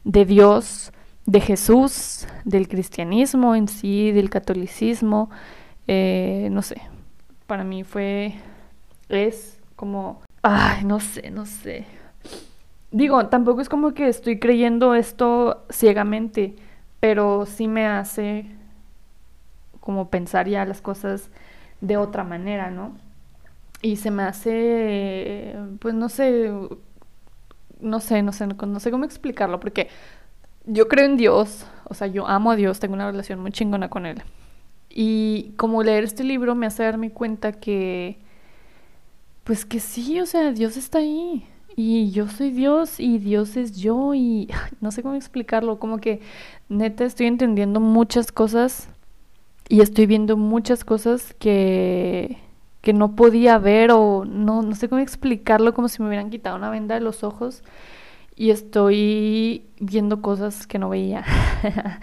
[0.05, 0.93] de Dios,
[1.27, 5.31] de Jesús, del cristianismo en sí, del catolicismo,
[5.87, 6.81] eh, no sé,
[7.47, 8.35] para mí fue,
[9.09, 11.85] es como, ay, no sé, no sé.
[12.91, 16.57] Digo, tampoco es como que estoy creyendo esto ciegamente,
[17.01, 18.47] pero sí me hace
[19.81, 21.31] como pensar ya las cosas
[21.81, 22.97] de otra manera, ¿no?
[23.83, 26.53] Y se me hace, pues no sé,
[27.83, 29.89] no sé, no sé, no, sé cómo explicarlo, porque
[30.65, 33.91] yo creo en Dios, o sea, yo amo a Dios, tengo una relación muy chingona
[33.91, 34.23] con Él.
[34.89, 38.19] Y como leer este libro me hace darme cuenta que,
[39.45, 41.47] pues que sí, o sea, Dios está ahí.
[41.75, 46.21] Y yo soy Dios y Dios es yo y no sé cómo explicarlo, como que
[46.69, 48.89] neta estoy entendiendo muchas cosas
[49.69, 52.37] y estoy viendo muchas cosas que
[52.83, 56.57] que no podía ver o no, no sé cómo explicarlo, como si me hubieran quitado
[56.57, 57.63] una venda de los ojos
[58.37, 61.25] y estoy viendo cosas que no veía.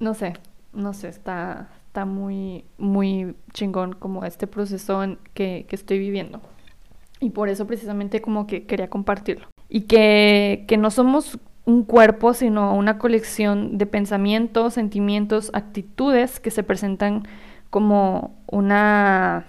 [0.00, 0.34] no sé,
[0.72, 6.40] no sé, está, está muy, muy chingón como este proceso que, que estoy viviendo.
[7.20, 9.46] Y por eso precisamente como que quería compartirlo.
[9.68, 16.50] Y que, que no somos un cuerpo, sino una colección de pensamientos, sentimientos, actitudes que
[16.50, 17.26] se presentan
[17.74, 19.46] como una,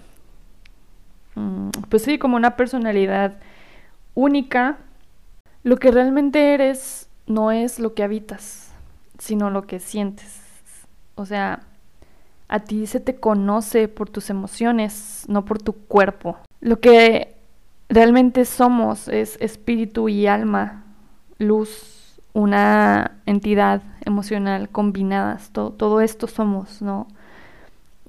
[1.35, 3.38] mm, pues sí, como una personalidad
[4.15, 4.79] única.
[5.61, 8.73] Lo que realmente eres no es lo que habitas.
[9.19, 10.41] sino lo que sientes.
[11.15, 11.61] O sea,
[12.49, 16.38] a ti se te conoce por tus emociones, no por tu cuerpo.
[16.61, 17.35] Lo que
[17.89, 20.83] realmente somos es espíritu y alma,
[21.38, 25.51] luz, una entidad emocional combinadas.
[25.51, 27.07] Todo, todo esto somos, ¿no?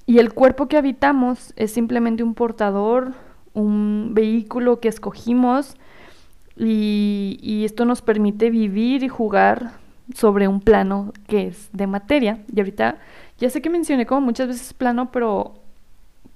[0.07, 3.13] Y el cuerpo que habitamos es simplemente un portador,
[3.53, 5.75] un vehículo que escogimos
[6.55, 9.73] y, esto nos permite vivir y jugar
[10.15, 12.39] sobre un plano que es de materia.
[12.55, 12.99] Y ahorita,
[13.37, 15.55] ya sé que mencioné como muchas veces plano, pero,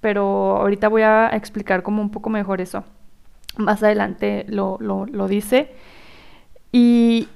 [0.02, 2.84] pero ahorita voy a explicar como un poco mejor eso.
[3.56, 5.72] Más adelante lo, lo, lo dice.
[6.74, 7.30] Y,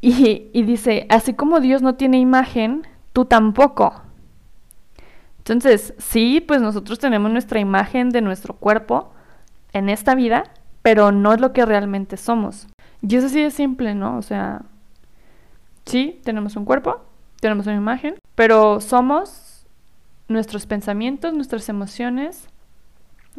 [0.00, 4.05] y dice, así como Dios no tiene imagen, tú tampoco.
[5.48, 9.12] Entonces, sí, pues nosotros tenemos nuestra imagen de nuestro cuerpo
[9.72, 10.42] en esta vida,
[10.82, 12.66] pero no es lo que realmente somos.
[13.00, 14.18] Y eso sí es simple, ¿no?
[14.18, 14.62] O sea,
[15.84, 17.00] sí, tenemos un cuerpo,
[17.40, 19.66] tenemos una imagen, pero somos
[20.26, 22.48] nuestros pensamientos, nuestras emociones.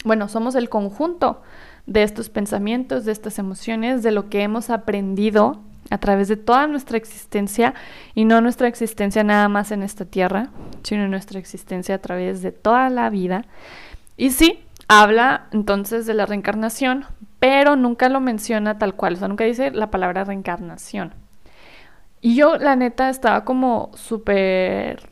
[0.06, 1.42] Bueno, somos el conjunto
[1.88, 6.68] de estos pensamientos, de estas emociones, de lo que hemos aprendido a través de toda
[6.68, 7.74] nuestra existencia
[8.14, 10.50] y no nuestra existencia nada más en esta tierra,
[10.84, 13.46] sino nuestra existencia a través de toda la vida.
[14.18, 17.06] Y sí, habla entonces de la reencarnación,
[17.40, 21.14] pero nunca lo menciona tal cual, o sea, nunca dice la palabra reencarnación.
[22.22, 25.10] Y yo, la neta, estaba como súper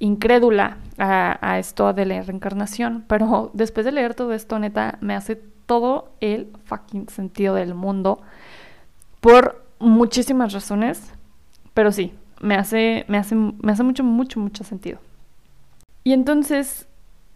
[0.00, 5.36] incrédula a, esto de la reencarnación, pero después de leer todo esto, neta, me hace
[5.36, 8.20] todo el fucking sentido del mundo
[9.20, 11.12] por muchísimas razones,
[11.74, 14.98] pero sí, me hace, me hace, me hace mucho, mucho, mucho sentido.
[16.04, 16.86] Y entonces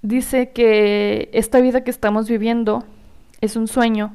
[0.02, 2.84] dice que esta vida que estamos viviendo
[3.40, 4.12] es un sueño,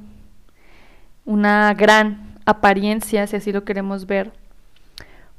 [1.26, 4.32] una gran apariencia, si así lo queremos ver,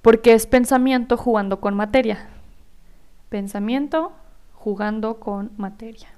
[0.02, 2.28] porque es pensamiento jugando con materia.
[3.28, 4.12] Pensamiento
[4.52, 6.08] jugando con materia.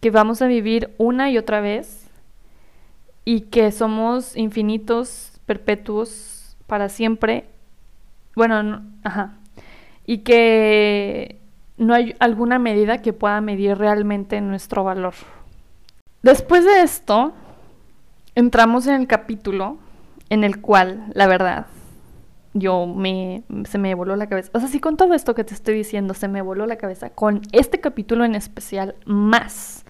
[0.00, 2.08] Que vamos a vivir una y otra vez
[3.24, 7.46] y que somos infinitos perpetuos para siempre.
[8.36, 9.38] Bueno, ajá.
[10.06, 11.40] Y que
[11.78, 15.14] no hay alguna medida que pueda medir realmente nuestro valor.
[16.22, 17.32] Después de esto,
[18.34, 19.78] entramos en el capítulo
[20.28, 21.66] en el cual, la verdad,
[22.52, 24.50] yo me, se me voló la cabeza.
[24.52, 27.08] O sea, sí, con todo esto que te estoy diciendo, se me voló la cabeza.
[27.10, 29.86] Con este capítulo en especial, más.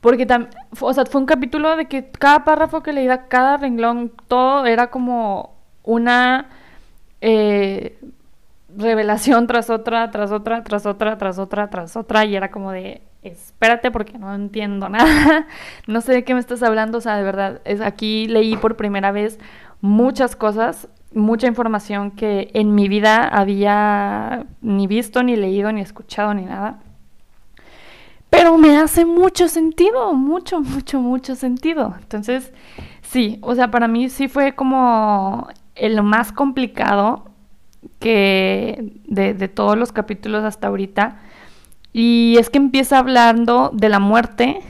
[0.00, 4.12] Porque también, o sea, fue un capítulo de que cada párrafo que leía, cada renglón,
[4.28, 6.46] todo era como una
[7.20, 7.98] eh,
[8.76, 12.24] revelación tras otra, tras otra, tras otra, tras otra, tras otra.
[12.24, 15.46] Y era como de, espérate porque no entiendo nada.
[15.86, 16.98] no sé de qué me estás hablando.
[16.98, 19.38] O sea, de verdad, es, aquí leí por primera vez
[19.80, 26.34] muchas cosas, mucha información que en mi vida había ni visto, ni leído, ni escuchado,
[26.34, 26.78] ni nada.
[28.30, 31.94] Pero me hace mucho sentido, mucho, mucho, mucho sentido.
[32.00, 32.52] Entonces,
[33.02, 37.30] sí, o sea, para mí sí fue como el más complicado
[38.00, 41.20] que de, de todos los capítulos hasta ahorita.
[41.92, 44.60] Y es que empieza hablando de la muerte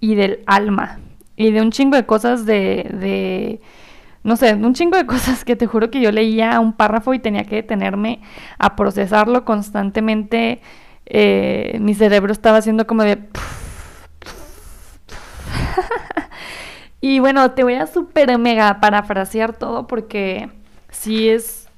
[0.00, 0.98] y del alma.
[1.36, 3.60] Y de un chingo de cosas de, de
[4.24, 7.20] no sé, un chingo de cosas que te juro que yo leía un párrafo y
[7.20, 8.20] tenía que detenerme
[8.58, 10.60] a procesarlo constantemente
[11.06, 13.18] eh, mi cerebro estaba haciendo como de...
[17.00, 20.50] y bueno, te voy a super mega parafrasear todo porque
[20.90, 21.68] sí es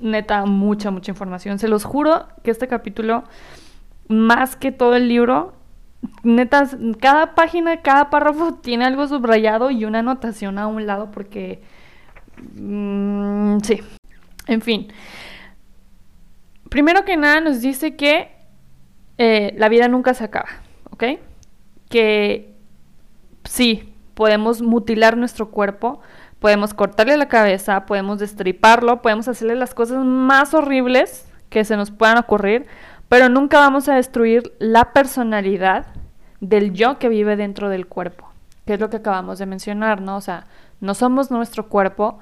[0.00, 1.58] neta mucha, mucha información.
[1.58, 3.24] Se los juro que este capítulo,
[4.08, 5.54] más que todo el libro,
[6.22, 6.68] neta,
[7.00, 11.62] cada página, cada párrafo tiene algo subrayado y una anotación a un lado porque...
[12.54, 13.80] Mmm, sí,
[14.46, 14.88] en fin.
[16.68, 18.37] Primero que nada nos dice que
[19.18, 20.48] eh, la vida nunca se acaba,
[20.90, 21.04] ¿ok?
[21.88, 22.54] Que
[23.44, 26.00] sí, podemos mutilar nuestro cuerpo,
[26.38, 31.90] podemos cortarle la cabeza, podemos destriparlo, podemos hacerle las cosas más horribles que se nos
[31.90, 32.66] puedan ocurrir,
[33.08, 35.86] pero nunca vamos a destruir la personalidad
[36.40, 38.28] del yo que vive dentro del cuerpo,
[38.66, 40.16] que es lo que acabamos de mencionar, ¿no?
[40.16, 40.46] O sea,
[40.80, 42.18] no somos nuestro cuerpo,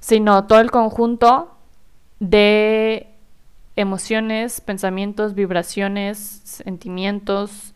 [0.00, 1.56] sino todo el conjunto
[2.18, 3.09] de
[3.76, 7.74] emociones, pensamientos, vibraciones, sentimientos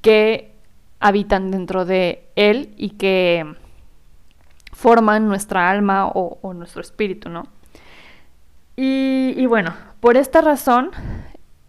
[0.00, 0.54] que
[1.00, 3.54] habitan dentro de él y que
[4.72, 7.44] forman nuestra alma o, nuestro espíritu, ¿no?
[8.76, 10.90] Y, bueno, por esta razón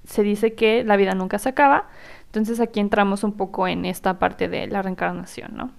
[0.03, 1.87] se dice que la vida nunca se acaba.
[2.25, 5.71] Entonces aquí entramos un poco en esta parte de la reencarnación, ¿no?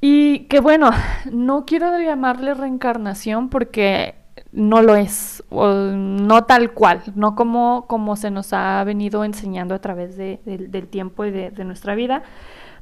[0.00, 0.90] Y que bueno,
[1.30, 4.16] no quiero llamarle reencarnación porque
[4.52, 9.74] no lo es, o no tal cual, no como, como se nos ha venido enseñando
[9.74, 12.22] a través del tiempo y de, nuestra vida.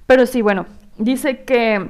[0.06, 0.66] Pero sí, bueno,
[0.98, 1.88] dice que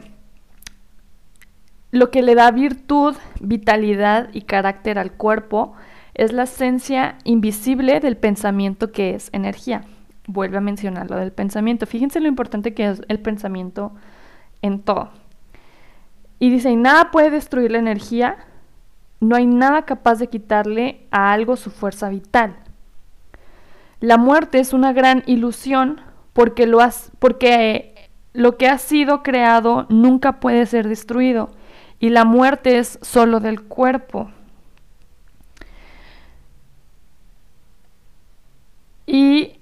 [1.90, 5.72] lo que le da virtud, vitalidad y carácter al cuerpo
[6.14, 9.84] es la esencia invisible del pensamiento que es energía.
[10.26, 11.86] Vuelve a mencionar lo del pensamiento.
[11.86, 13.92] Fíjense lo importante que es el pensamiento
[14.62, 15.10] en todo.
[16.38, 18.36] Y dice, y nada puede destruir la energía
[19.20, 22.56] no hay nada capaz de quitarle a algo su fuerza vital.
[24.00, 26.00] La muerte es una gran ilusión
[26.32, 26.78] porque lo,
[27.18, 31.50] porque lo que ha sido creado nunca puede ser destruido
[31.98, 34.30] y la muerte es solo del cuerpo.
[39.06, 39.58] Y,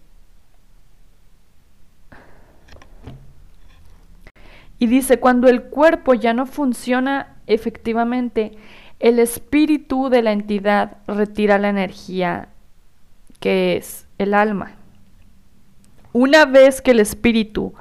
[4.78, 8.56] y dice, cuando el cuerpo ya no funciona efectivamente,
[9.00, 12.48] el espíritu de la entidad retira la energía
[13.40, 14.72] que es el alma.
[16.12, 17.74] Una vez que el espíritu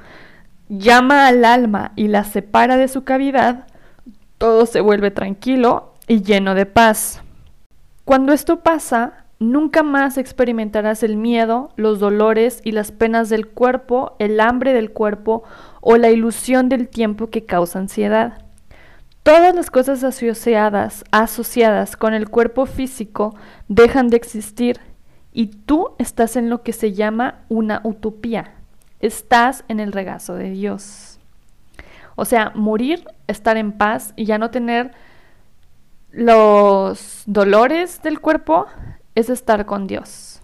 [0.68, 3.66] llama al alma y la separa de su cavidad,
[4.36, 7.22] todo se vuelve tranquilo y lleno de paz.
[8.04, 14.14] Cuando esto pasa, nunca más experimentarás el miedo, los dolores y las penas del cuerpo,
[14.18, 15.42] el hambre del cuerpo
[15.80, 18.47] o la ilusión del tiempo que causa ansiedad.
[19.28, 23.36] Todas las cosas asociadas, asociadas con el cuerpo físico
[23.68, 24.80] dejan de existir
[25.34, 28.54] y tú estás en lo que se llama una utopía.
[29.00, 31.18] Estás en el regazo de Dios.
[32.16, 34.92] O sea, morir, estar en paz y ya no tener
[36.10, 38.64] los dolores del cuerpo
[39.14, 40.40] es estar con Dios.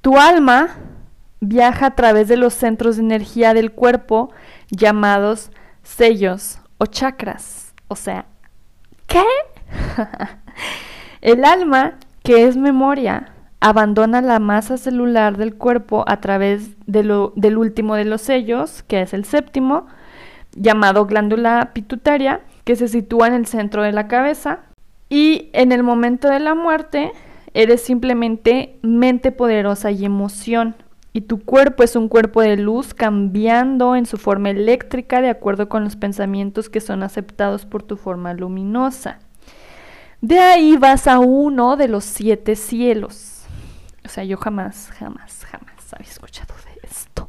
[0.00, 0.78] Tu alma
[1.38, 4.32] viaja a través de los centros de energía del cuerpo
[4.68, 5.52] llamados
[5.84, 7.74] sellos o chakras.
[7.88, 8.26] O sea,
[9.06, 9.22] ¿qué?
[11.20, 17.58] el alma, que es memoria, abandona la masa celular del cuerpo a través de del
[17.58, 19.86] último de los sellos, que es el séptimo,
[20.54, 24.60] llamado glándula pituitaria, que se sitúa en el centro de la cabeza.
[25.08, 27.12] Y en el momento de la muerte,
[27.54, 30.74] eres simplemente mente poderosa y emoción
[31.16, 35.68] y tu cuerpo es un cuerpo de luz cambiando en su forma eléctrica de acuerdo
[35.68, 39.20] con los pensamientos que son aceptados por tu forma luminosa.
[40.20, 43.44] De ahí vas a uno de los siete cielos.
[44.04, 47.28] O sea, yo jamás, jamás, jamás había escuchado de esto.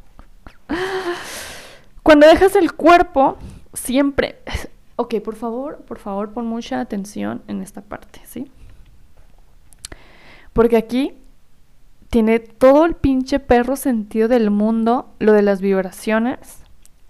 [2.02, 3.38] Cuando dejas el cuerpo,
[3.72, 4.40] siempre...
[4.98, 8.50] Ok, por favor, por favor, pon mucha atención en esta parte, ¿sí?
[10.54, 11.12] Porque aquí
[12.10, 16.64] tiene todo el pinche perro sentido del mundo, lo de las vibraciones,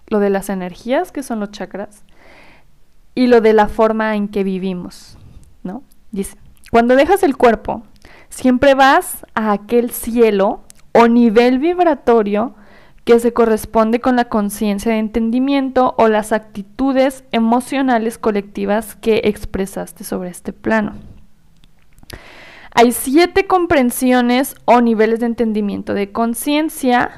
[0.07, 2.03] lo de las energías, que son los chakras,
[3.15, 5.17] y lo de la forma en que vivimos,
[5.63, 5.83] ¿no?
[6.11, 6.37] Dice,
[6.71, 7.83] cuando dejas el cuerpo,
[8.29, 10.61] siempre vas a aquel cielo
[10.93, 12.55] o nivel vibratorio
[13.05, 20.03] que se corresponde con la conciencia de entendimiento o las actitudes emocionales colectivas que expresaste
[20.03, 20.93] sobre este plano.
[22.79, 27.09] Hay siete comprensiones o niveles de entendimiento de conciencia,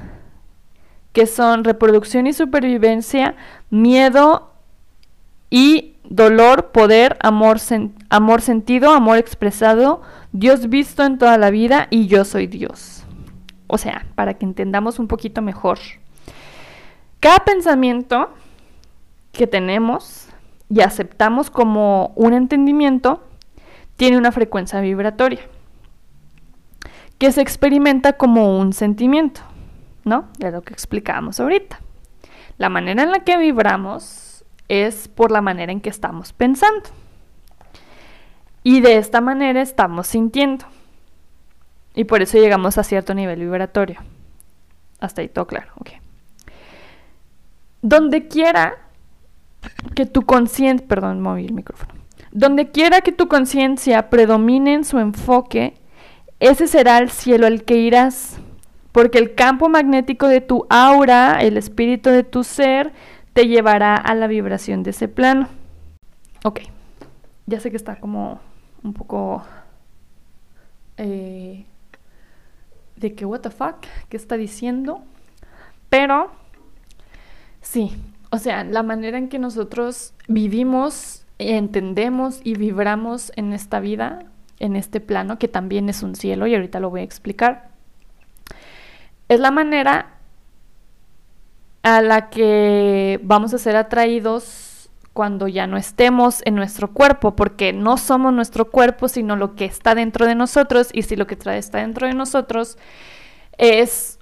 [1.12, 3.36] que son reproducción y supervivencia,
[3.70, 4.54] miedo
[5.50, 7.58] y dolor, poder, amor,
[8.10, 13.04] amor sentido, amor expresado, Dios visto en toda la vida y yo soy Dios.
[13.68, 15.78] O sea, para que entendamos un poquito mejor.
[17.20, 18.30] Cada pensamiento
[19.34, 20.30] que tenemos
[20.70, 23.22] y aceptamos como un entendimiento
[24.00, 25.42] tiene una frecuencia vibratoria
[27.18, 29.42] que se experimenta como un sentimiento,
[30.06, 30.30] ¿no?
[30.38, 31.82] De lo que explicábamos ahorita.
[32.58, 36.90] La manera en la que vibramos es por la manera en que estamos pensando.
[38.64, 40.64] Y de esta manera estamos sintiendo.
[41.94, 44.00] Y por eso llegamos a cierto nivel vibratorio.
[45.02, 45.90] Hasta ahí todo claro, ok.
[47.82, 48.78] Donde quiera
[49.94, 51.99] que tu conciencia, perdón, moví el micrófono.
[52.32, 55.74] Donde quiera que tu conciencia predomine en su enfoque,
[56.40, 58.40] ese será el cielo al que irás,
[58.92, 62.94] porque el campo magnético de tu aura, el espíritu de tu ser,
[63.34, 65.48] te llevará a la vibración de ese plano.
[66.44, 66.62] Ok,
[67.46, 68.40] ya sé que está como
[68.84, 69.44] un poco...
[70.98, 71.66] Eh,
[72.96, 75.02] de que, what the fuck, ¿qué está diciendo?
[75.90, 76.32] Pero,
[77.62, 77.96] sí,
[78.30, 84.20] o sea, la manera en que nosotros vivimos entendemos y vibramos en esta vida,
[84.60, 87.70] en este plano, que también es un cielo, y ahorita lo voy a explicar,
[89.30, 90.18] es la manera
[91.82, 97.74] a la que vamos a ser atraídos cuando ya no estemos en nuestro cuerpo, porque
[97.74, 101.36] no somos nuestro cuerpo, sino lo que está dentro de nosotros, y si lo que
[101.36, 102.78] está dentro de nosotros
[103.58, 104.20] es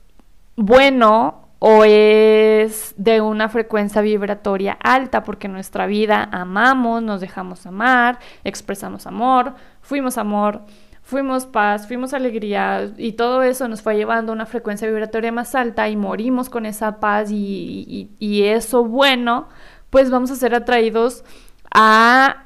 [0.56, 8.20] bueno o es de una frecuencia vibratoria alta, porque nuestra vida amamos, nos dejamos amar,
[8.44, 10.62] expresamos amor, fuimos amor,
[11.02, 15.56] fuimos paz, fuimos alegría y todo eso nos fue llevando a una frecuencia vibratoria más
[15.56, 18.10] alta y morimos con esa paz y
[18.44, 19.48] eso bueno,
[19.90, 21.24] pues vamos a ser atraídos
[21.72, 22.44] a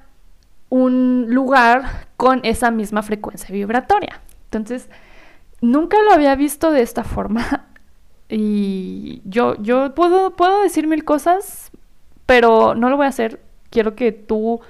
[0.69, 4.21] un lugar con esa misma frecuencia vibratoria.
[4.45, 4.89] Entonces,
[5.59, 7.67] nunca lo había visto de esta forma
[8.31, 11.69] y yo, yo puedo, puedo decir mil cosas,
[12.25, 13.41] pero no lo voy a hacer.
[13.69, 14.61] Quiero que tú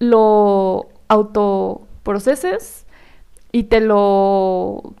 [0.00, 2.84] lo autoproceses
[3.52, 4.94] y te lo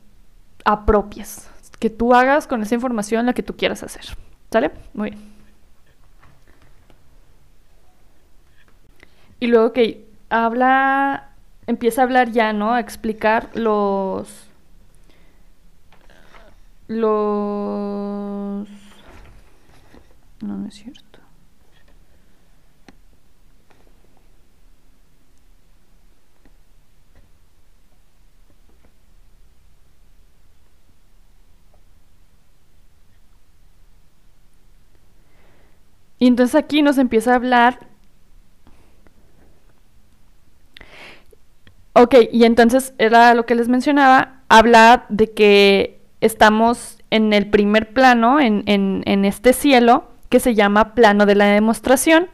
[0.64, 1.50] apropies.
[1.80, 4.04] Que tú hagas con esa información la que tú quieras hacer.
[4.52, 4.70] ¿Sale?
[4.94, 5.32] Muy bien.
[9.40, 11.30] Y luego que habla,
[11.66, 12.74] empieza a hablar ya, ¿no?
[12.74, 14.51] A explicar los
[17.00, 18.68] los...
[20.40, 21.20] No, es cierto.
[36.18, 37.80] Y entonces aquí nos empieza a hablar.
[41.94, 47.92] Ok, y entonces era lo que les mencionaba, habla de que estamos en el primer
[47.92, 52.28] plano, en, en, este cielo, que se llama plano de la demostración,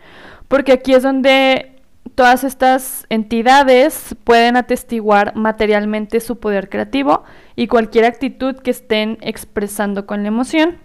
[0.47, 1.72] porque aquí es donde
[2.14, 7.24] todas estas entidades pueden atestiguar materialmente su poder creativo
[7.57, 10.78] y cualquier actitud que estén expresando con la emoción.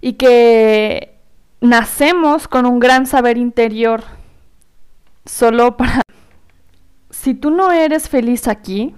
[0.00, 1.18] Y que
[1.60, 4.04] nacemos con un gran saber interior
[5.24, 6.02] solo para...
[7.10, 8.94] Si tú no eres feliz aquí,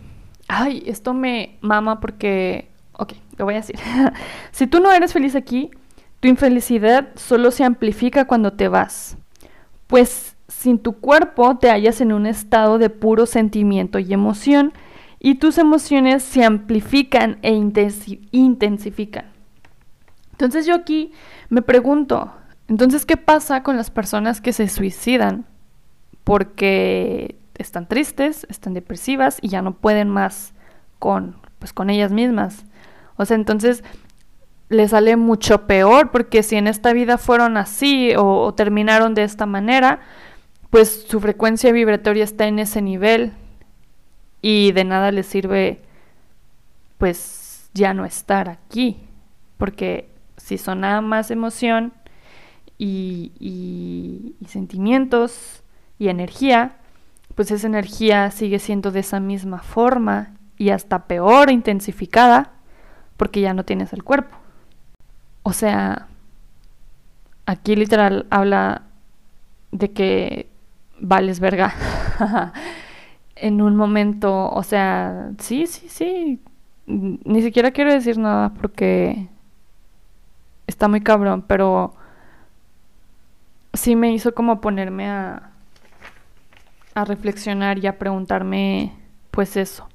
[0.49, 2.68] Ay, esto me mama porque...
[2.92, 3.76] Ok, lo voy a decir.
[4.53, 5.70] si tú no eres feliz aquí,
[6.20, 9.16] tu infelicidad solo se amplifica cuando te vas.
[9.86, 14.72] Pues sin tu cuerpo te hallas en un estado de puro sentimiento y emoción
[15.18, 17.53] y tus emociones se amplifican e
[18.30, 19.26] intensifican.
[20.32, 21.12] Entonces yo aquí
[21.49, 22.32] me pregunto,
[22.68, 25.47] entonces, ¿qué pasa con las personas que se suicidan?
[26.24, 30.53] Porque están tristes, están depresivas y ya no pueden más
[30.99, 32.65] con, pues, con ellas mismas.
[33.17, 33.83] O sea, entonces
[34.69, 39.47] les sale mucho peor porque si en esta vida fueron así o, terminaron de esta
[39.47, 40.01] manera,
[40.71, 43.33] pues su frecuencia vibratoria está en ese nivel
[44.43, 45.83] y de nada les sirve
[46.99, 48.99] pues ya no estar aquí
[49.57, 51.93] porque si son nada más emoción
[52.79, 55.63] y sentimientos
[55.99, 56.77] y energía,
[57.37, 62.51] pues esa energía sigue siendo de esa misma forma y hasta peor intensificada
[63.16, 64.37] porque ya no tienes el cuerpo.
[65.43, 66.09] O sea,
[67.45, 68.82] aquí literal habla
[69.70, 70.49] de que
[70.99, 71.74] vales verga
[73.37, 76.41] en un momento, o sea, sí, sí, sí,
[76.87, 79.28] ni siquiera quiero decir nada porque
[80.66, 81.95] está muy cabrón, pero
[83.74, 85.51] sí me hizo como ponerme a
[86.97, 88.92] a reflexionar y a preguntarme
[89.30, 89.86] pues eso.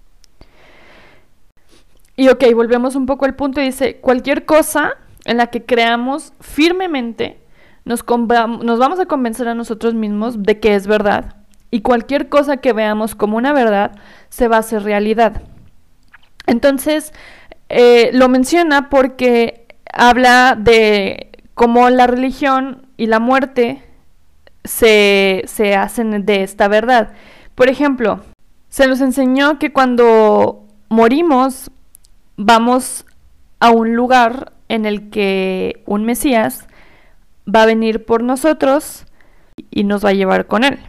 [2.16, 4.94] Y ok, volvemos un poco al punto dice, cualquier cosa
[5.26, 7.40] en la que creamos firmemente,
[7.86, 11.38] nos, nos vamos a convencer a nosotros mismos de que es verdad.
[11.72, 13.98] Y cualquier cosa que veamos como una verdad
[14.30, 15.42] se va a hacer realidad.
[16.46, 17.14] Entonces,
[17.70, 23.82] eh, lo menciona porque habla de cómo la religión y la muerte
[24.64, 27.14] se, se hacen de esta verdad.
[27.56, 28.22] Por ejemplo,
[28.70, 31.72] se nos enseñó que cuando morimos
[32.38, 33.06] vamos
[33.60, 36.68] a un lugar en el que un Mesías
[37.54, 39.06] va a venir por nosotros
[39.70, 40.80] y nos va a llevar con él.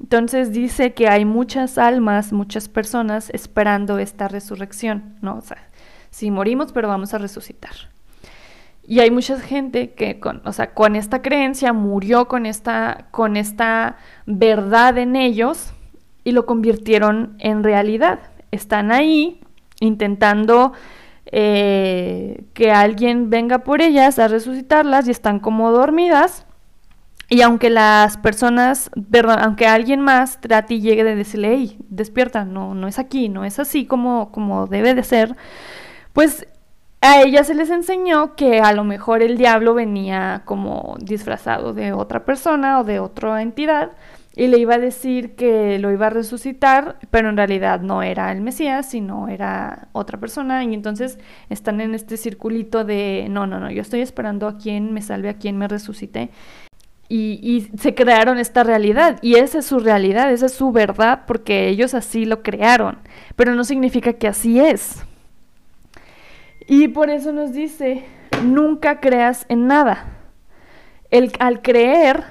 [0.00, 5.36] Entonces dice que hay muchas almas, muchas personas esperando esta resurrección, ¿no?
[5.36, 5.68] O sea,
[6.10, 7.72] si morimos, pero vamos a resucitar.
[8.90, 13.36] Y hay mucha gente que con, o sea, con esta creencia murió con esta, con
[13.36, 15.74] esta verdad en ellos
[16.24, 18.18] y lo convirtieron en realidad.
[18.50, 19.42] Están ahí
[19.80, 20.72] intentando
[21.26, 26.46] eh, que alguien venga por ellas a resucitarlas y están como dormidas.
[27.28, 32.46] Y aunque las personas, perdón, aunque alguien más trate y llegue de decirle, hey, despierta,
[32.46, 35.36] no, no es aquí, no es así como, como debe de ser,
[36.14, 36.46] pues
[37.00, 41.92] a ella se les enseñó que a lo mejor el diablo venía como disfrazado de
[41.92, 43.92] otra persona o de otra entidad
[44.38, 48.30] y le iba a decir que lo iba a resucitar, pero en realidad no era
[48.30, 50.62] el Mesías, sino era otra persona.
[50.62, 51.18] Y entonces
[51.50, 55.28] están en este circulito de, no, no, no, yo estoy esperando a quien me salve,
[55.28, 56.30] a quien me resucite.
[57.08, 59.18] Y, y, se crearon esta realidad.
[59.22, 62.98] Y esa es su realidad, esa es su verdad, porque ellos así lo crearon.
[63.34, 65.04] Pero no significa que así es.
[66.68, 68.04] Y por eso nos dice,
[68.44, 70.04] nunca creas en nada.
[71.10, 72.24] El, al creer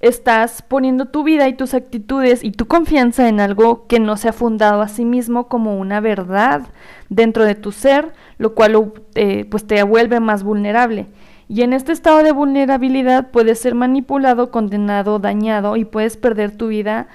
[0.00, 4.30] estás poniendo tu vida y tus actitudes y tu confianza en algo que no se
[4.30, 6.62] ha fundado a sí mismo como una verdad
[7.10, 11.06] dentro de tu ser, lo cual eh, pues te vuelve más vulnerable.
[11.46, 16.68] Y en este estado de vulnerabilidad puedes ser manipulado, condenado, dañado y puedes perder tu
[16.68, 17.08] vida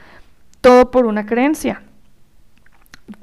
[0.61, 1.81] todo por una creencia.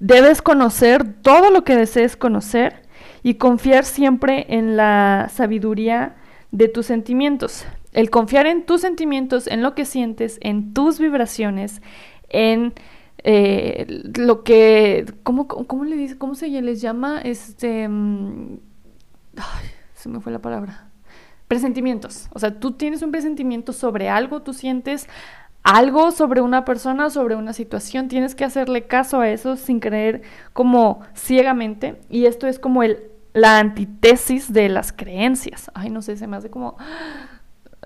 [0.01, 2.84] Debes conocer todo lo que desees conocer
[3.25, 6.14] y confiar siempre en la sabiduría
[6.53, 7.64] de tus sentimientos.
[7.93, 11.81] El confiar en tus sentimientos, en lo que sientes, en tus vibraciones,
[12.29, 12.75] en
[13.25, 17.22] eh, lo que, ¿cómo, ¿cómo, le dice, cómo se les llama?
[17.22, 18.59] Este, mm,
[19.37, 20.91] ay, se me fue la palabra.
[21.49, 22.29] Presentimientos.
[22.35, 25.09] O sea, tú tienes un presentimiento sobre algo, tú sientes
[25.62, 30.20] algo sobre una persona, sobre una situación, tienes que hacerle caso a eso sin creer
[30.53, 31.99] como ciegamente.
[32.11, 35.70] Y esto es como el, la antítesis de las creencias.
[35.74, 36.76] Ay, no sé, se me hace como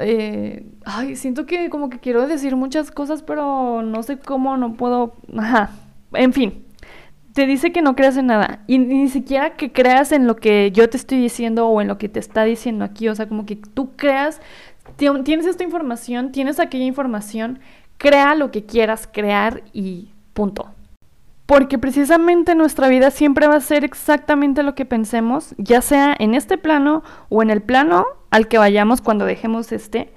[0.01, 4.75] eh, ay, siento que como que quiero decir muchas cosas, pero no sé cómo, no
[4.75, 5.71] puedo, ajá,
[6.13, 6.65] en fin,
[7.33, 10.71] te dice que no creas en nada y ni siquiera que creas en lo que
[10.73, 13.45] yo te estoy diciendo o en lo que te está diciendo aquí, o sea, como
[13.45, 14.41] que tú creas,
[14.97, 17.59] tienes esta información, tienes aquella información,
[17.97, 20.75] crea lo que quieras crear y punto
[21.49, 26.35] porque precisamente nuestra vida siempre va a ser exactamente lo que pensemos, ya sea en
[26.35, 30.13] este plano o en el plano al que vayamos cuando dejemos este.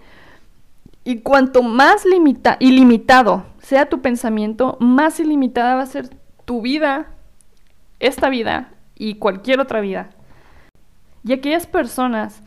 [1.06, 6.10] Y cuanto más limita ilimitado sea tu pensamiento, más ilimitada va a ser
[6.44, 7.08] tu vida,
[8.02, 10.10] esta vida y cualquier otra vida.
[11.24, 12.44] Y aquellas personas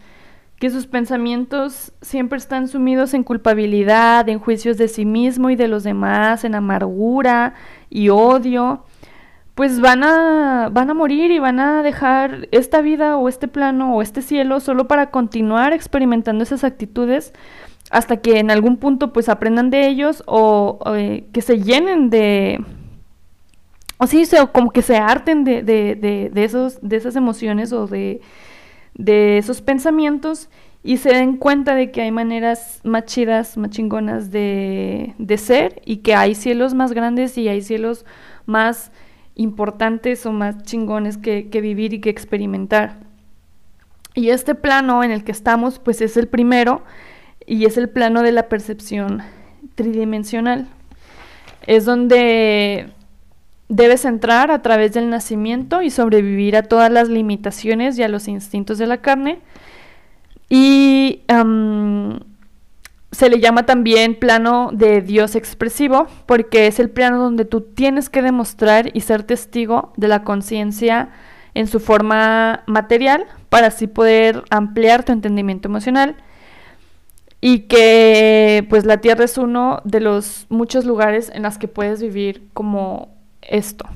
[0.64, 5.68] que sus pensamientos siempre están sumidos en culpabilidad, en juicios de sí mismo y de
[5.68, 7.52] los demás, en amargura
[7.90, 8.82] y odio,
[9.54, 13.94] pues van a, van a morir y van a dejar esta vida o este plano
[13.94, 17.34] o este cielo solo para continuar experimentando esas actitudes
[17.90, 22.64] hasta que en algún punto pues aprendan de ellos o, eh, que se llenen de...
[23.98, 27.70] O sí, o como que se harten de, de, de, de, esos, de esas emociones
[27.74, 28.22] o de,
[28.94, 30.48] de esos pensamientos
[30.82, 35.80] y se den cuenta de que hay maneras más chidas, más chingonas de, de ser
[35.84, 38.04] y que hay cielos más grandes y hay cielos
[38.46, 38.92] más
[39.34, 42.98] importantes o más chingones que, que vivir y que experimentar.
[44.14, 46.82] Y este plano en el que estamos, pues es el primero
[47.46, 49.22] y es el plano de la percepción
[49.74, 50.68] tridimensional.
[51.66, 52.92] Es donde
[53.74, 58.28] debes entrar a través del nacimiento y sobrevivir a todas las limitaciones y a los
[58.28, 59.40] instintos de la carne.
[60.48, 61.22] Y
[63.10, 68.08] se le llama también plano de Dios expresivo porque es el plano donde tú tienes
[68.08, 71.10] que demostrar y ser testigo de la conciencia
[71.54, 76.16] en su forma material para así poder ampliar tu entendimiento emocional.
[77.40, 82.00] Y que pues la tierra es uno de los muchos lugares en los que puedes
[82.00, 83.13] vivir como
[83.48, 83.86] esto.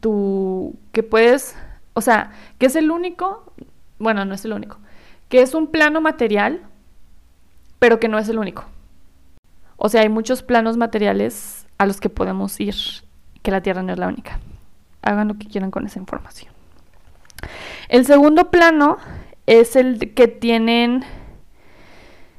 [0.00, 1.56] Tú que puedes,
[1.94, 3.52] o sea, que es el único,
[3.98, 4.78] bueno, no es el único,
[5.28, 6.62] que es un plano material,
[7.78, 8.64] pero que no es el único.
[9.76, 12.74] O sea, hay muchos planos materiales a los que podemos ir,
[13.42, 14.38] que la Tierra no es la única.
[15.02, 16.52] Hagan lo que quieran con esa información.
[17.88, 18.96] El segundo plano
[19.46, 21.04] es el que tienen,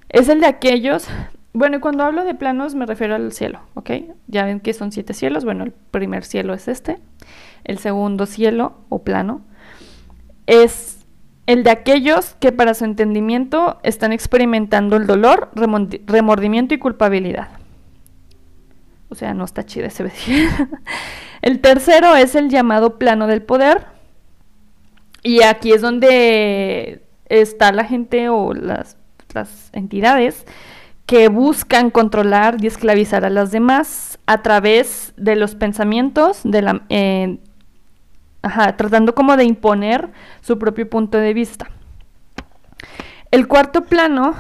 [0.10, 1.08] es el de aquellos,
[1.56, 3.92] bueno, y cuando hablo de planos me refiero al cielo, ¿ok?
[4.28, 7.00] Ya ven que son siete cielos, bueno, el primer cielo es este,
[7.64, 9.42] el segundo cielo o plano
[10.48, 11.00] es
[11.48, 15.52] el de aquellos que para su entendimiento están experimentando el dolor,
[16.08, 17.50] remordimiento y culpabilidad.
[19.10, 20.12] O sea, no está chido ese
[21.42, 23.86] el tercero es el llamado plano del poder.
[25.22, 28.98] Y aquí es donde está la gente o las,
[29.74, 30.46] entidades
[31.06, 36.42] que buscan controlar y esclavizar a las demás a través de los pensamientos,
[36.90, 37.38] eh,
[38.78, 40.10] tratando como de imponer
[40.42, 41.70] su propio punto de vista.
[43.32, 44.34] El cuarto plano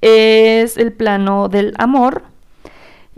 [0.00, 2.22] es el plano del amor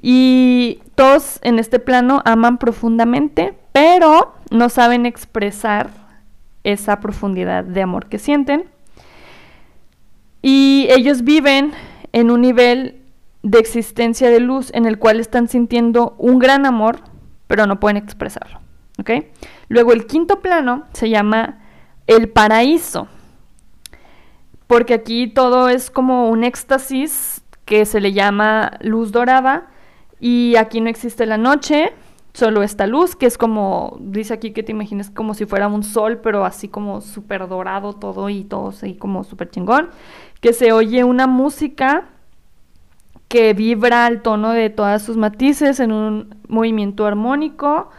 [0.01, 5.91] y todos en este plano aman profundamente, pero no saben expresar
[6.65, 8.65] esa profundidad de amor que sienten.
[10.43, 11.73] Y ellos viven
[12.17, 13.03] en un nivel
[13.43, 17.01] de existencia de luz en el cual están sintiendo un gran amor,
[17.47, 18.61] pero no pueden expresarlo.
[19.69, 21.59] Luego el quinto plano se llama
[22.07, 23.07] el paraíso,
[24.67, 29.69] porque aquí todo es como un éxtasis que se le llama luz dorada
[30.19, 31.93] y aquí no existe la noche,
[32.33, 35.83] solo esta luz, que es como, dice aquí que te imaginas como si fuera un
[35.83, 39.91] sol, pero así como súper dorado todo y todo así como súper chingón,
[40.41, 42.09] que se oye una música
[43.29, 47.91] que vibra al tono de todas sus matices en un movimiento armónico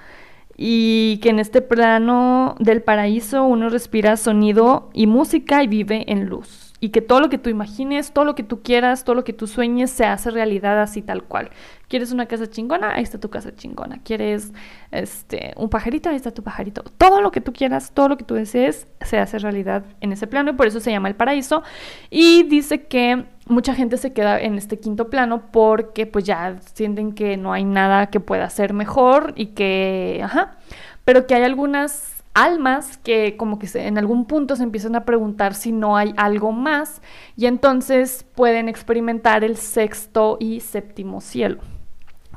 [0.56, 6.26] y que en este plano del paraíso uno respira sonido y música y vive en
[6.26, 9.24] luz y que todo lo que tú imagines, todo lo que tú quieras, todo lo
[9.24, 11.50] que tú sueñes se hace realidad así tal cual.
[11.88, 12.94] ¿Quieres una casa chingona?
[12.94, 14.00] Ahí está tu casa chingona.
[14.04, 14.52] ¿Quieres
[14.92, 16.10] este un pajarito?
[16.10, 16.84] Ahí está tu pajarito.
[16.98, 20.28] Todo lo que tú quieras, todo lo que tú desees se hace realidad en ese
[20.28, 21.64] plano y por eso se llama el paraíso.
[22.12, 27.14] Y dice que mucha gente se queda en este quinto plano porque pues ya sienten
[27.14, 30.58] que no hay nada que pueda ser mejor y que, ajá,
[31.06, 35.56] pero que hay algunas almas que como que en algún punto se empiezan a preguntar
[35.56, 37.02] si no hay algo más
[37.36, 41.62] y entonces pueden experimentar el sexto y séptimo cielo.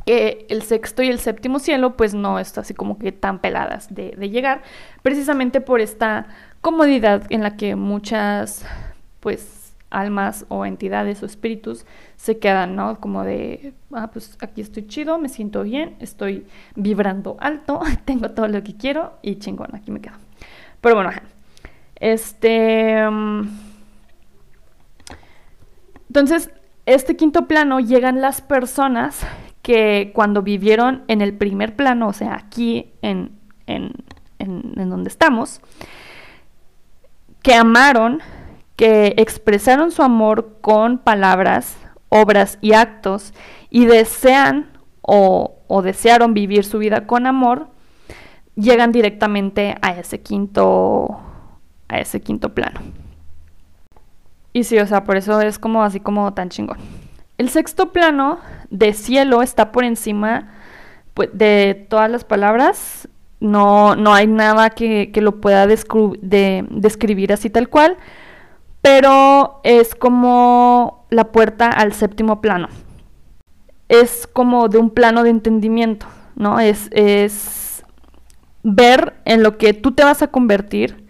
[0.06, 4.14] El sexto y el séptimo cielo pues no está así como que tan peladas de,
[4.16, 4.62] de llegar,
[5.02, 6.28] precisamente por esta
[6.62, 8.64] comodidad en la que muchas
[9.20, 11.84] pues almas o entidades o espíritus
[12.20, 13.00] se quedan, ¿no?
[13.00, 16.46] Como de, ah, pues aquí estoy chido, me siento bien, estoy
[16.76, 20.16] vibrando alto, tengo todo lo que quiero y chingón, aquí me quedo.
[20.82, 21.12] Pero bueno,
[21.96, 23.08] este...
[23.10, 23.48] Mm,
[26.08, 26.50] entonces,
[26.84, 29.20] este quinto plano llegan las personas
[29.62, 33.30] que cuando vivieron en el primer plano, o sea, aquí en,
[33.66, 33.94] en,
[34.38, 35.62] en donde estamos,
[37.42, 38.20] que amaron
[38.76, 41.76] que expresaron su amor con palabras,
[42.10, 43.32] obras y actos
[43.70, 44.66] y desean
[45.00, 47.68] o, desearon vivir su vida con amor,
[48.54, 51.18] llegan directamente a ese quinto,
[51.88, 52.80] a ese quinto plano.
[54.52, 56.78] Y sí, o sea, por eso es como así como tan chingón.
[57.38, 58.38] El sexto plano
[58.68, 60.52] de cielo está por encima
[61.14, 63.08] pues, de todas las palabras.
[63.40, 67.96] No, no hay nada que, lo pueda describir así tal cual
[68.82, 72.68] pero es como la puerta al séptimo plano.
[73.88, 76.06] Es como de un plano de entendimiento,
[76.36, 76.60] ¿no?
[76.60, 77.84] Es, es
[78.62, 81.04] ver en lo que tú te vas a convertir.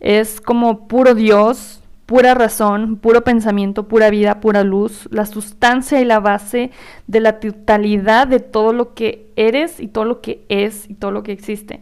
[0.00, 6.04] Es como puro Dios, pura razón, puro pensamiento, pura vida, pura luz, la sustancia y
[6.04, 6.70] la base
[7.06, 11.10] de la totalidad de todo lo que eres y todo lo que es y todo
[11.10, 11.80] lo que existe.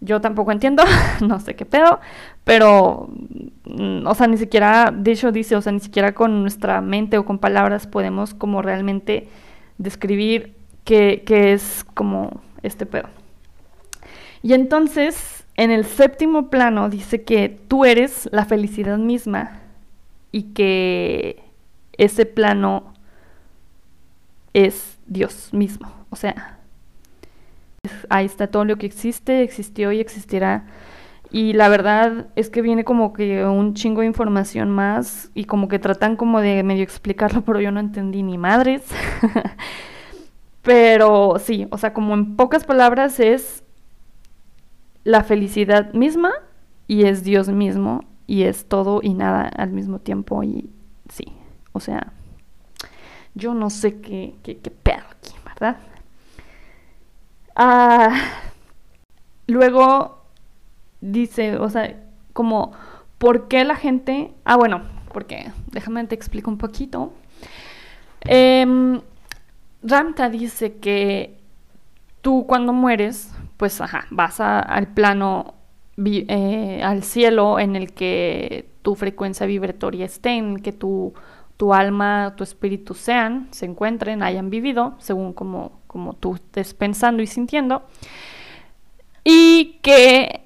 [0.00, 0.82] Yo tampoco entiendo,
[1.26, 2.00] no sé qué pedo,
[2.44, 3.08] pero,
[3.64, 7.18] mm, o sea, ni siquiera, de hecho dice, o sea, ni siquiera con nuestra mente
[7.18, 9.28] o con palabras podemos como realmente
[9.78, 11.22] describir qué,
[11.52, 13.08] es como este pedo.
[14.42, 19.60] Y entonces, en el séptimo plano dice que tú eres la felicidad misma
[20.32, 21.42] y que
[21.98, 22.94] ese plano
[24.54, 26.59] es Dios mismo, o sea,
[28.10, 30.66] ahí está todo lo que existe, existió y existirá.
[31.30, 35.68] Y la verdad es que viene como que un chingo de información más y como
[35.68, 38.82] que tratan como de medio explicarlo, pero yo no entendí ni madres.
[40.62, 43.64] pero sí, o sea, como en pocas palabras es
[45.04, 46.32] la felicidad misma
[46.86, 50.68] y es Dios mismo y es todo y nada al mismo tiempo y
[51.08, 51.24] sí,
[51.72, 52.12] o sea,
[53.34, 55.78] yo no sé qué, qué, qué pedo aquí, ¿verdad?
[57.62, 58.14] Ah,
[59.46, 60.22] luego
[61.02, 61.94] dice, o sea,
[62.32, 62.72] como,
[63.18, 64.32] ¿por qué la gente...
[64.46, 64.80] Ah, bueno,
[65.12, 67.12] porque déjame te explico un poquito.
[68.22, 69.02] Em,
[69.82, 71.36] Ramta dice que
[72.22, 75.52] tú cuando mueres, pues, ajá, vas al plano,
[76.02, 81.12] eh, al cielo en el que tu frecuencia vibratoria esté, en que tu,
[81.58, 87.20] tu alma, tu espíritu sean, se encuentren, hayan vivido, según como como tú estés pensando
[87.20, 87.82] y sintiendo,
[89.24, 90.44] y que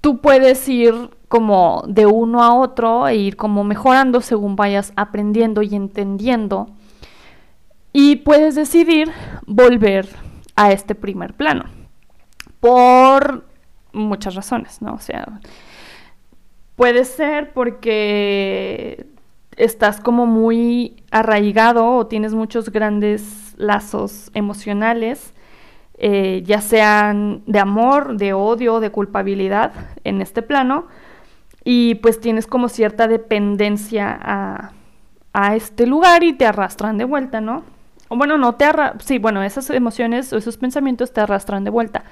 [0.00, 5.62] tú puedes ir como de uno a otro e ir como mejorando según vayas aprendiendo
[5.62, 6.66] y entendiendo.
[7.92, 9.12] Y puedes decidir
[9.46, 10.08] volver
[10.56, 11.66] a este primer plano
[12.58, 13.46] por
[13.92, 14.94] muchas razones, ¿no?
[14.94, 15.40] O sea,
[16.74, 19.06] puede ser porque
[19.56, 25.34] estás como muy arraigado o tienes muchos grandes lazos emocionales
[25.98, 29.72] eh, ya sean de amor, de odio, de culpabilidad
[30.04, 30.86] en este plano,
[31.64, 34.70] y pues tienes como cierta dependencia a,
[35.32, 37.64] a este lugar y te arrastran de vuelta, ¿no?
[38.08, 41.70] O bueno, no te arrastran, sí, bueno, esas emociones o esos pensamientos te arrastran de
[41.70, 42.04] vuelta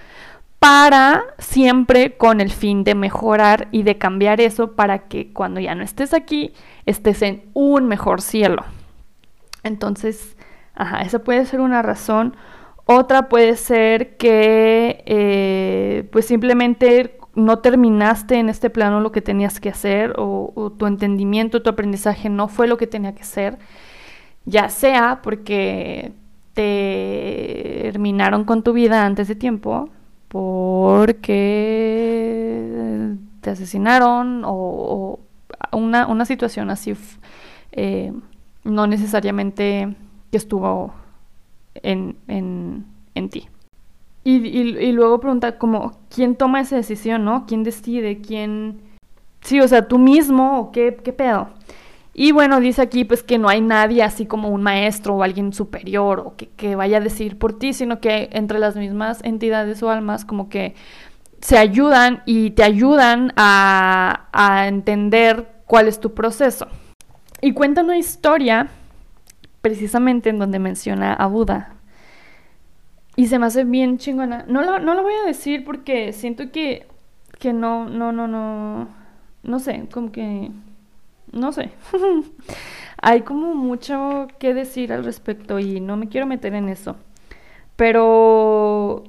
[0.58, 5.76] para siempre con el fin de mejorar y de cambiar eso para que cuando ya
[5.76, 6.52] no estés aquí,
[6.86, 8.64] estés en un mejor cielo.
[9.62, 10.35] Entonces,
[10.76, 12.36] ajá, esa puede ser una razón.
[12.86, 19.60] Otra puede ser que eh, pues simplemente no terminaste en este plano lo que tenías
[19.60, 23.58] que hacer o, tu entendimiento, tu aprendizaje no fue lo que tenía que ser,
[24.46, 26.12] ya sea porque
[26.54, 29.90] te terminaron con tu vida antes de tiempo,
[30.28, 31.56] porque
[33.42, 35.20] te asesinaron o,
[35.72, 36.94] una, una, situación así
[37.72, 38.12] eh,
[38.64, 39.94] no necesariamente
[40.36, 40.94] estuvo
[41.74, 43.48] en, en, en ti.
[44.24, 47.46] Y, y, y, luego pregunta como, ¿quién toma esa decisión, no?
[47.46, 48.20] ¿Quién decide?
[48.20, 48.80] ¿Quién...?
[49.42, 51.50] Sí, o sea, tú mismo o qué, qué pedo.
[52.18, 55.52] Y bueno, dice aquí pues que no hay nadie así como un maestro o alguien
[55.52, 59.82] superior o que, que, vaya a decir por ti, sino que entre las mismas entidades
[59.82, 60.74] o almas como que
[61.42, 66.68] se ayudan y te ayudan a, a entender cuál es tu proceso.
[67.42, 68.70] Y cuenta una historia
[69.66, 71.74] precisamente en donde menciona a Buda.
[73.16, 74.44] Y se me hace bien chingona.
[74.46, 76.86] No lo, no lo voy a decir porque siento que,
[77.40, 78.88] que no, no, no, no,
[79.42, 80.52] no sé, como que
[81.32, 81.72] no sé.
[83.02, 86.94] hay como mucho que decir al respecto y no me quiero meter en eso.
[87.74, 89.02] Pero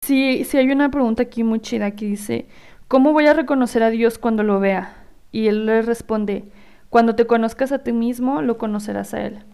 [0.00, 2.46] sí, sí hay una pregunta aquí muy chida que dice,
[2.88, 4.96] ¿cómo voy a reconocer a Dios cuando lo vea?
[5.30, 6.44] Y él le responde,
[6.88, 9.44] cuando te conozcas a ti mismo, lo conocerás a Él.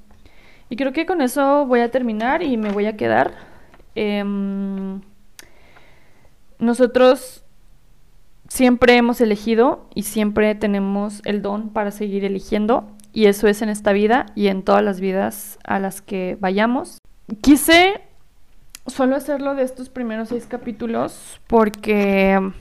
[0.69, 3.33] Y creo que con eso voy a terminar y me voy a quedar.
[3.95, 4.25] Eh,
[6.59, 7.45] nosotros
[8.49, 13.69] siempre hemos elegido y siempre tenemos el don para seguir eligiendo y eso es en
[13.69, 16.99] esta vida y en todas las vidas a las que vayamos.
[17.41, 18.01] Quise
[18.87, 22.53] solo hacerlo de estos primeros seis capítulos porque...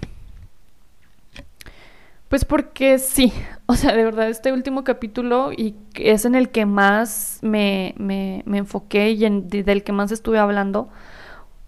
[2.29, 3.31] Pues porque sí,
[3.67, 8.43] o sea, de verdad este último capítulo y es en el que más me, me,
[8.45, 10.89] me enfoqué y en, del que más estuve hablando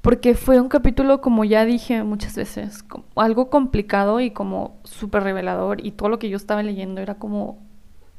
[0.02, 2.86] porque fue un capítulo, como ya dije muchas veces,
[3.16, 7.60] algo complicado y como súper revelador y todo lo que yo estaba leyendo era como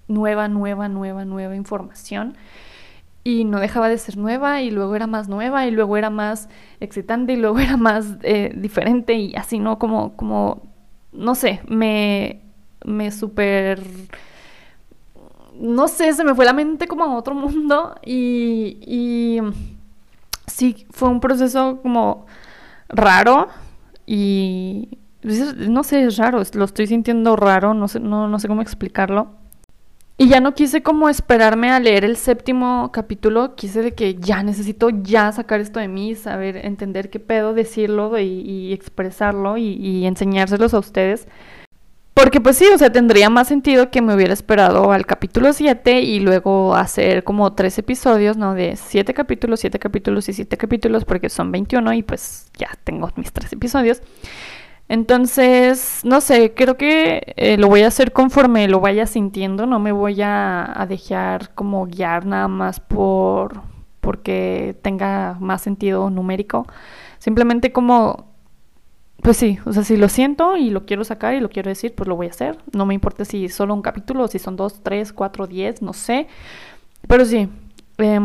[0.09, 2.36] nueva, nueva, nueva, nueva información
[3.24, 6.49] y no dejaba de ser nueva y luego era más nueva y luego era más
[6.80, 9.78] excitante y luego era más eh, diferente y así, ¿no?
[9.78, 10.62] Como, como,
[11.12, 12.42] no sé, me,
[12.84, 13.80] me súper
[15.59, 19.40] no sé, se me fue la mente como a otro mundo y, y
[20.46, 22.26] sí, fue un proceso como
[22.88, 23.48] raro
[24.06, 28.48] y pues, no sé, es raro, lo estoy sintiendo raro, no sé, no, no sé
[28.48, 29.38] cómo explicarlo.
[30.20, 34.42] Y ya no quise como esperarme a leer el séptimo capítulo, quise de que ya
[34.42, 40.04] necesito ya sacar esto de mí, saber, entender qué pedo, decirlo y, y expresarlo y,
[40.06, 41.28] enseñárselos a ustedes.
[42.14, 46.00] Porque pues sí, o sea, tendría más sentido que me hubiera esperado al capítulo 7
[46.00, 48.54] y luego hacer como tres episodios, ¿no?
[48.54, 53.08] De 7 capítulos, 7 capítulos y 7 capítulos, porque son 21 y pues ya tengo
[53.14, 54.02] mis tres episodios.
[54.89, 59.78] Entonces, no sé, creo que eh, lo voy a hacer conforme lo vaya sintiendo, no
[59.78, 63.62] me voy a, dejar como guiar nada más por
[64.01, 66.66] porque tenga más sentido numérico.
[67.18, 68.28] Simplemente como
[69.22, 71.95] pues sí, o sea, si lo siento y lo quiero sacar y lo quiero decir,
[71.95, 72.59] pues lo voy a hacer.
[72.72, 76.28] No me importa si solo un capítulo, si son dos, tres, cuatro, diez, no sé.
[77.09, 77.49] Pero sí,
[77.99, 78.20] eh,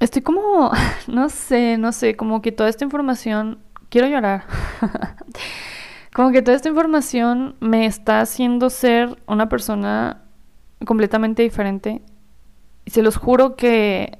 [0.00, 0.70] estoy como,
[1.08, 3.58] no sé, no sé, como que toda esta información,
[3.88, 4.44] quiero llorar.
[6.18, 10.22] como que toda esta información me está haciendo ser una persona
[10.84, 12.02] completamente diferente.
[12.84, 14.18] Y se los juro que,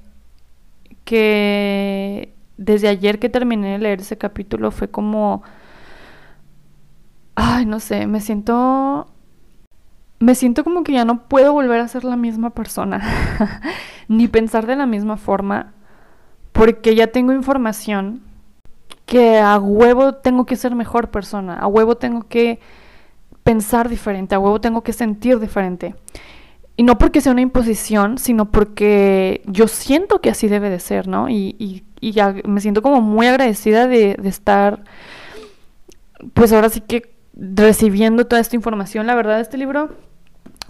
[1.03, 5.43] que desde ayer que terminé de leer ese capítulo fue como,
[7.35, 9.07] ay, no sé, me siento,
[10.19, 13.01] me siento como que ya no puedo volver a ser la misma persona,
[14.07, 15.73] ni pensar de la misma forma,
[16.51, 18.28] porque ya tengo información
[19.09, 22.59] que a huevo tengo que ser mejor persona, a huevo tengo que
[23.43, 25.95] pensar diferente, a huevo tengo que sentir diferente.
[26.77, 31.07] Y no porque sea una imposición, sino porque yo siento que así debe de ser,
[31.07, 31.27] ¿no?
[31.27, 31.83] Y,
[32.45, 34.83] me siento como muy agradecida de, de, estar,
[36.35, 39.07] pues ahora sí que recibiendo toda esta información.
[39.07, 39.89] La verdad, este libro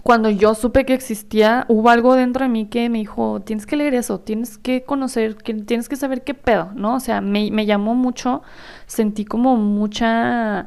[0.02, 3.76] cuando yo supe que existía, hubo algo dentro de mí que me dijo, tienes que
[3.76, 6.94] leer eso, tienes que conocer, que, tienes que saber qué pedo, ¿no?
[6.94, 8.42] O sea, me, llamó mucho,
[8.86, 10.66] sentí como mucha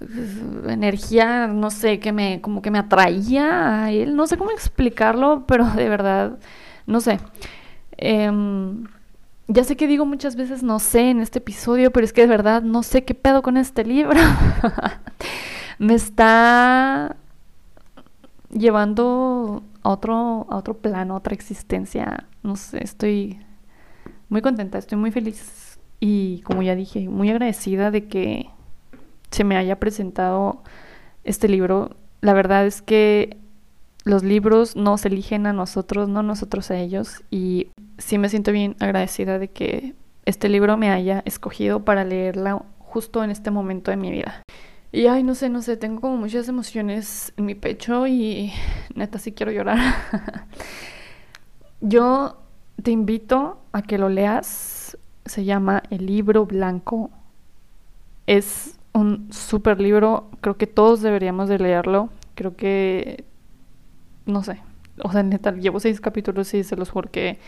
[0.00, 4.50] uh, energía, no sé, que me, como que me atraía a él, no sé cómo
[4.50, 6.38] explicarlo, pero de verdad,
[6.86, 7.18] no sé.
[7.96, 8.84] Em,
[9.48, 12.26] ya sé que digo muchas veces no sé en este episodio, pero es que de
[12.26, 14.20] verdad no sé qué pedo con este libro.
[15.78, 17.16] me está
[18.50, 22.26] llevando a otro, a otro plano, a otra existencia.
[22.42, 23.40] No sé, estoy
[24.28, 28.50] muy contenta, estoy muy feliz y como ya dije, muy agradecida de que
[29.30, 30.62] se me haya presentado
[31.24, 31.96] este libro.
[32.20, 33.38] La verdad es que
[34.04, 37.24] los libros nos eligen a nosotros, no nosotros a ellos.
[37.30, 37.68] Y
[37.98, 39.94] sí me siento bien agradecida de que
[40.24, 44.42] este libro me haya escogido para leerla justo en este momento de mi vida.
[44.92, 48.52] Y ay, no sé, no sé, tengo como muchas emociones en mi pecho y
[48.94, 49.78] neta sí quiero llorar.
[51.80, 52.38] Yo
[52.82, 54.96] te invito a que lo leas.
[55.24, 57.10] Se llama El libro blanco.
[58.26, 60.30] Es un súper libro.
[60.40, 62.10] Creo que todos deberíamos de leerlo.
[62.34, 63.24] Creo que...
[64.24, 64.60] No sé.
[65.02, 67.38] O sea, neta, llevo seis capítulos y se los juro que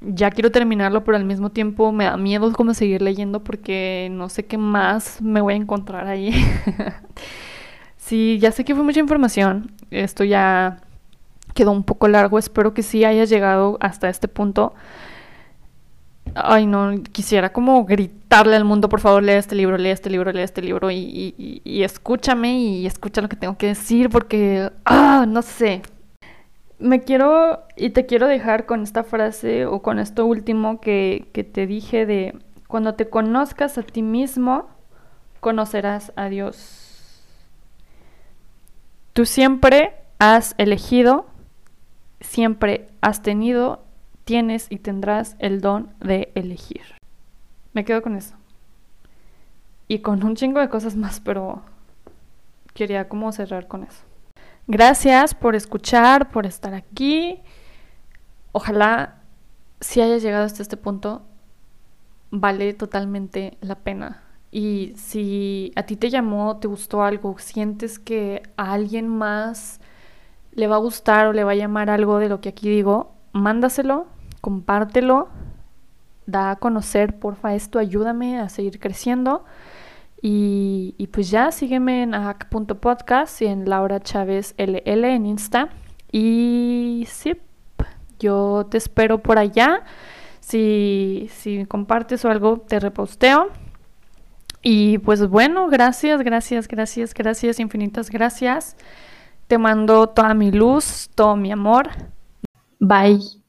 [0.00, 4.28] ya quiero terminarlo, pero al mismo tiempo me da miedo como seguir leyendo porque no
[4.28, 6.32] sé qué más me voy a encontrar ahí.
[7.96, 9.72] sí, ya sé que fue mucha información.
[9.90, 10.78] Esto ya
[11.54, 12.38] quedó un poco largo.
[12.38, 14.74] Espero que sí haya llegado hasta este punto.
[16.34, 20.32] Ay, no, quisiera como gritarle al mundo, por favor, lea este libro, lea este libro,
[20.32, 21.34] lea este libro y,
[21.64, 25.82] y escúchame y escucha lo que tengo que decir porque, ah, no sé,
[26.80, 31.44] me quiero y te quiero dejar con esta frase o con esto último que, que,
[31.44, 34.68] te dije de cuando te conozcas a ti mismo,
[35.40, 37.22] conocerás a Dios.
[39.12, 41.26] Tú siempre has elegido,
[42.20, 43.82] siempre has tenido,
[44.24, 46.82] tienes y tendrás el don de elegir.
[47.72, 48.34] Me quedo con eso.
[49.88, 51.62] Y con un chingo de cosas más, pero
[52.74, 54.09] quería como cerrar con eso.
[54.66, 57.40] Gracias por escuchar, por estar aquí.
[58.52, 59.20] Ojalá
[59.80, 61.22] si hayas llegado hasta este punto,
[62.30, 64.22] vale totalmente la pena.
[64.50, 69.80] Y si a ti te llamó, te gustó algo, sientes que a alguien más
[70.52, 73.12] le va a gustar o le va a llamar algo de lo que aquí digo,
[73.32, 74.06] mándaselo,
[74.40, 75.28] compártelo,
[76.26, 79.44] da a conocer, porfa, esto ayúdame a seguir creciendo.
[80.22, 85.70] Y, pues ya, sígueme en ahack.podcast y en Laura Chávez LL en Insta.
[86.12, 87.32] Y sí,
[88.18, 89.84] yo te espero por allá.
[90.40, 93.48] Si, si compartes o algo, te reposteo.
[94.62, 98.76] Y pues bueno, gracias, gracias, gracias, gracias, infinitas gracias.
[99.46, 101.88] Te mando toda mi luz, todo mi amor.
[102.78, 103.39] Bye.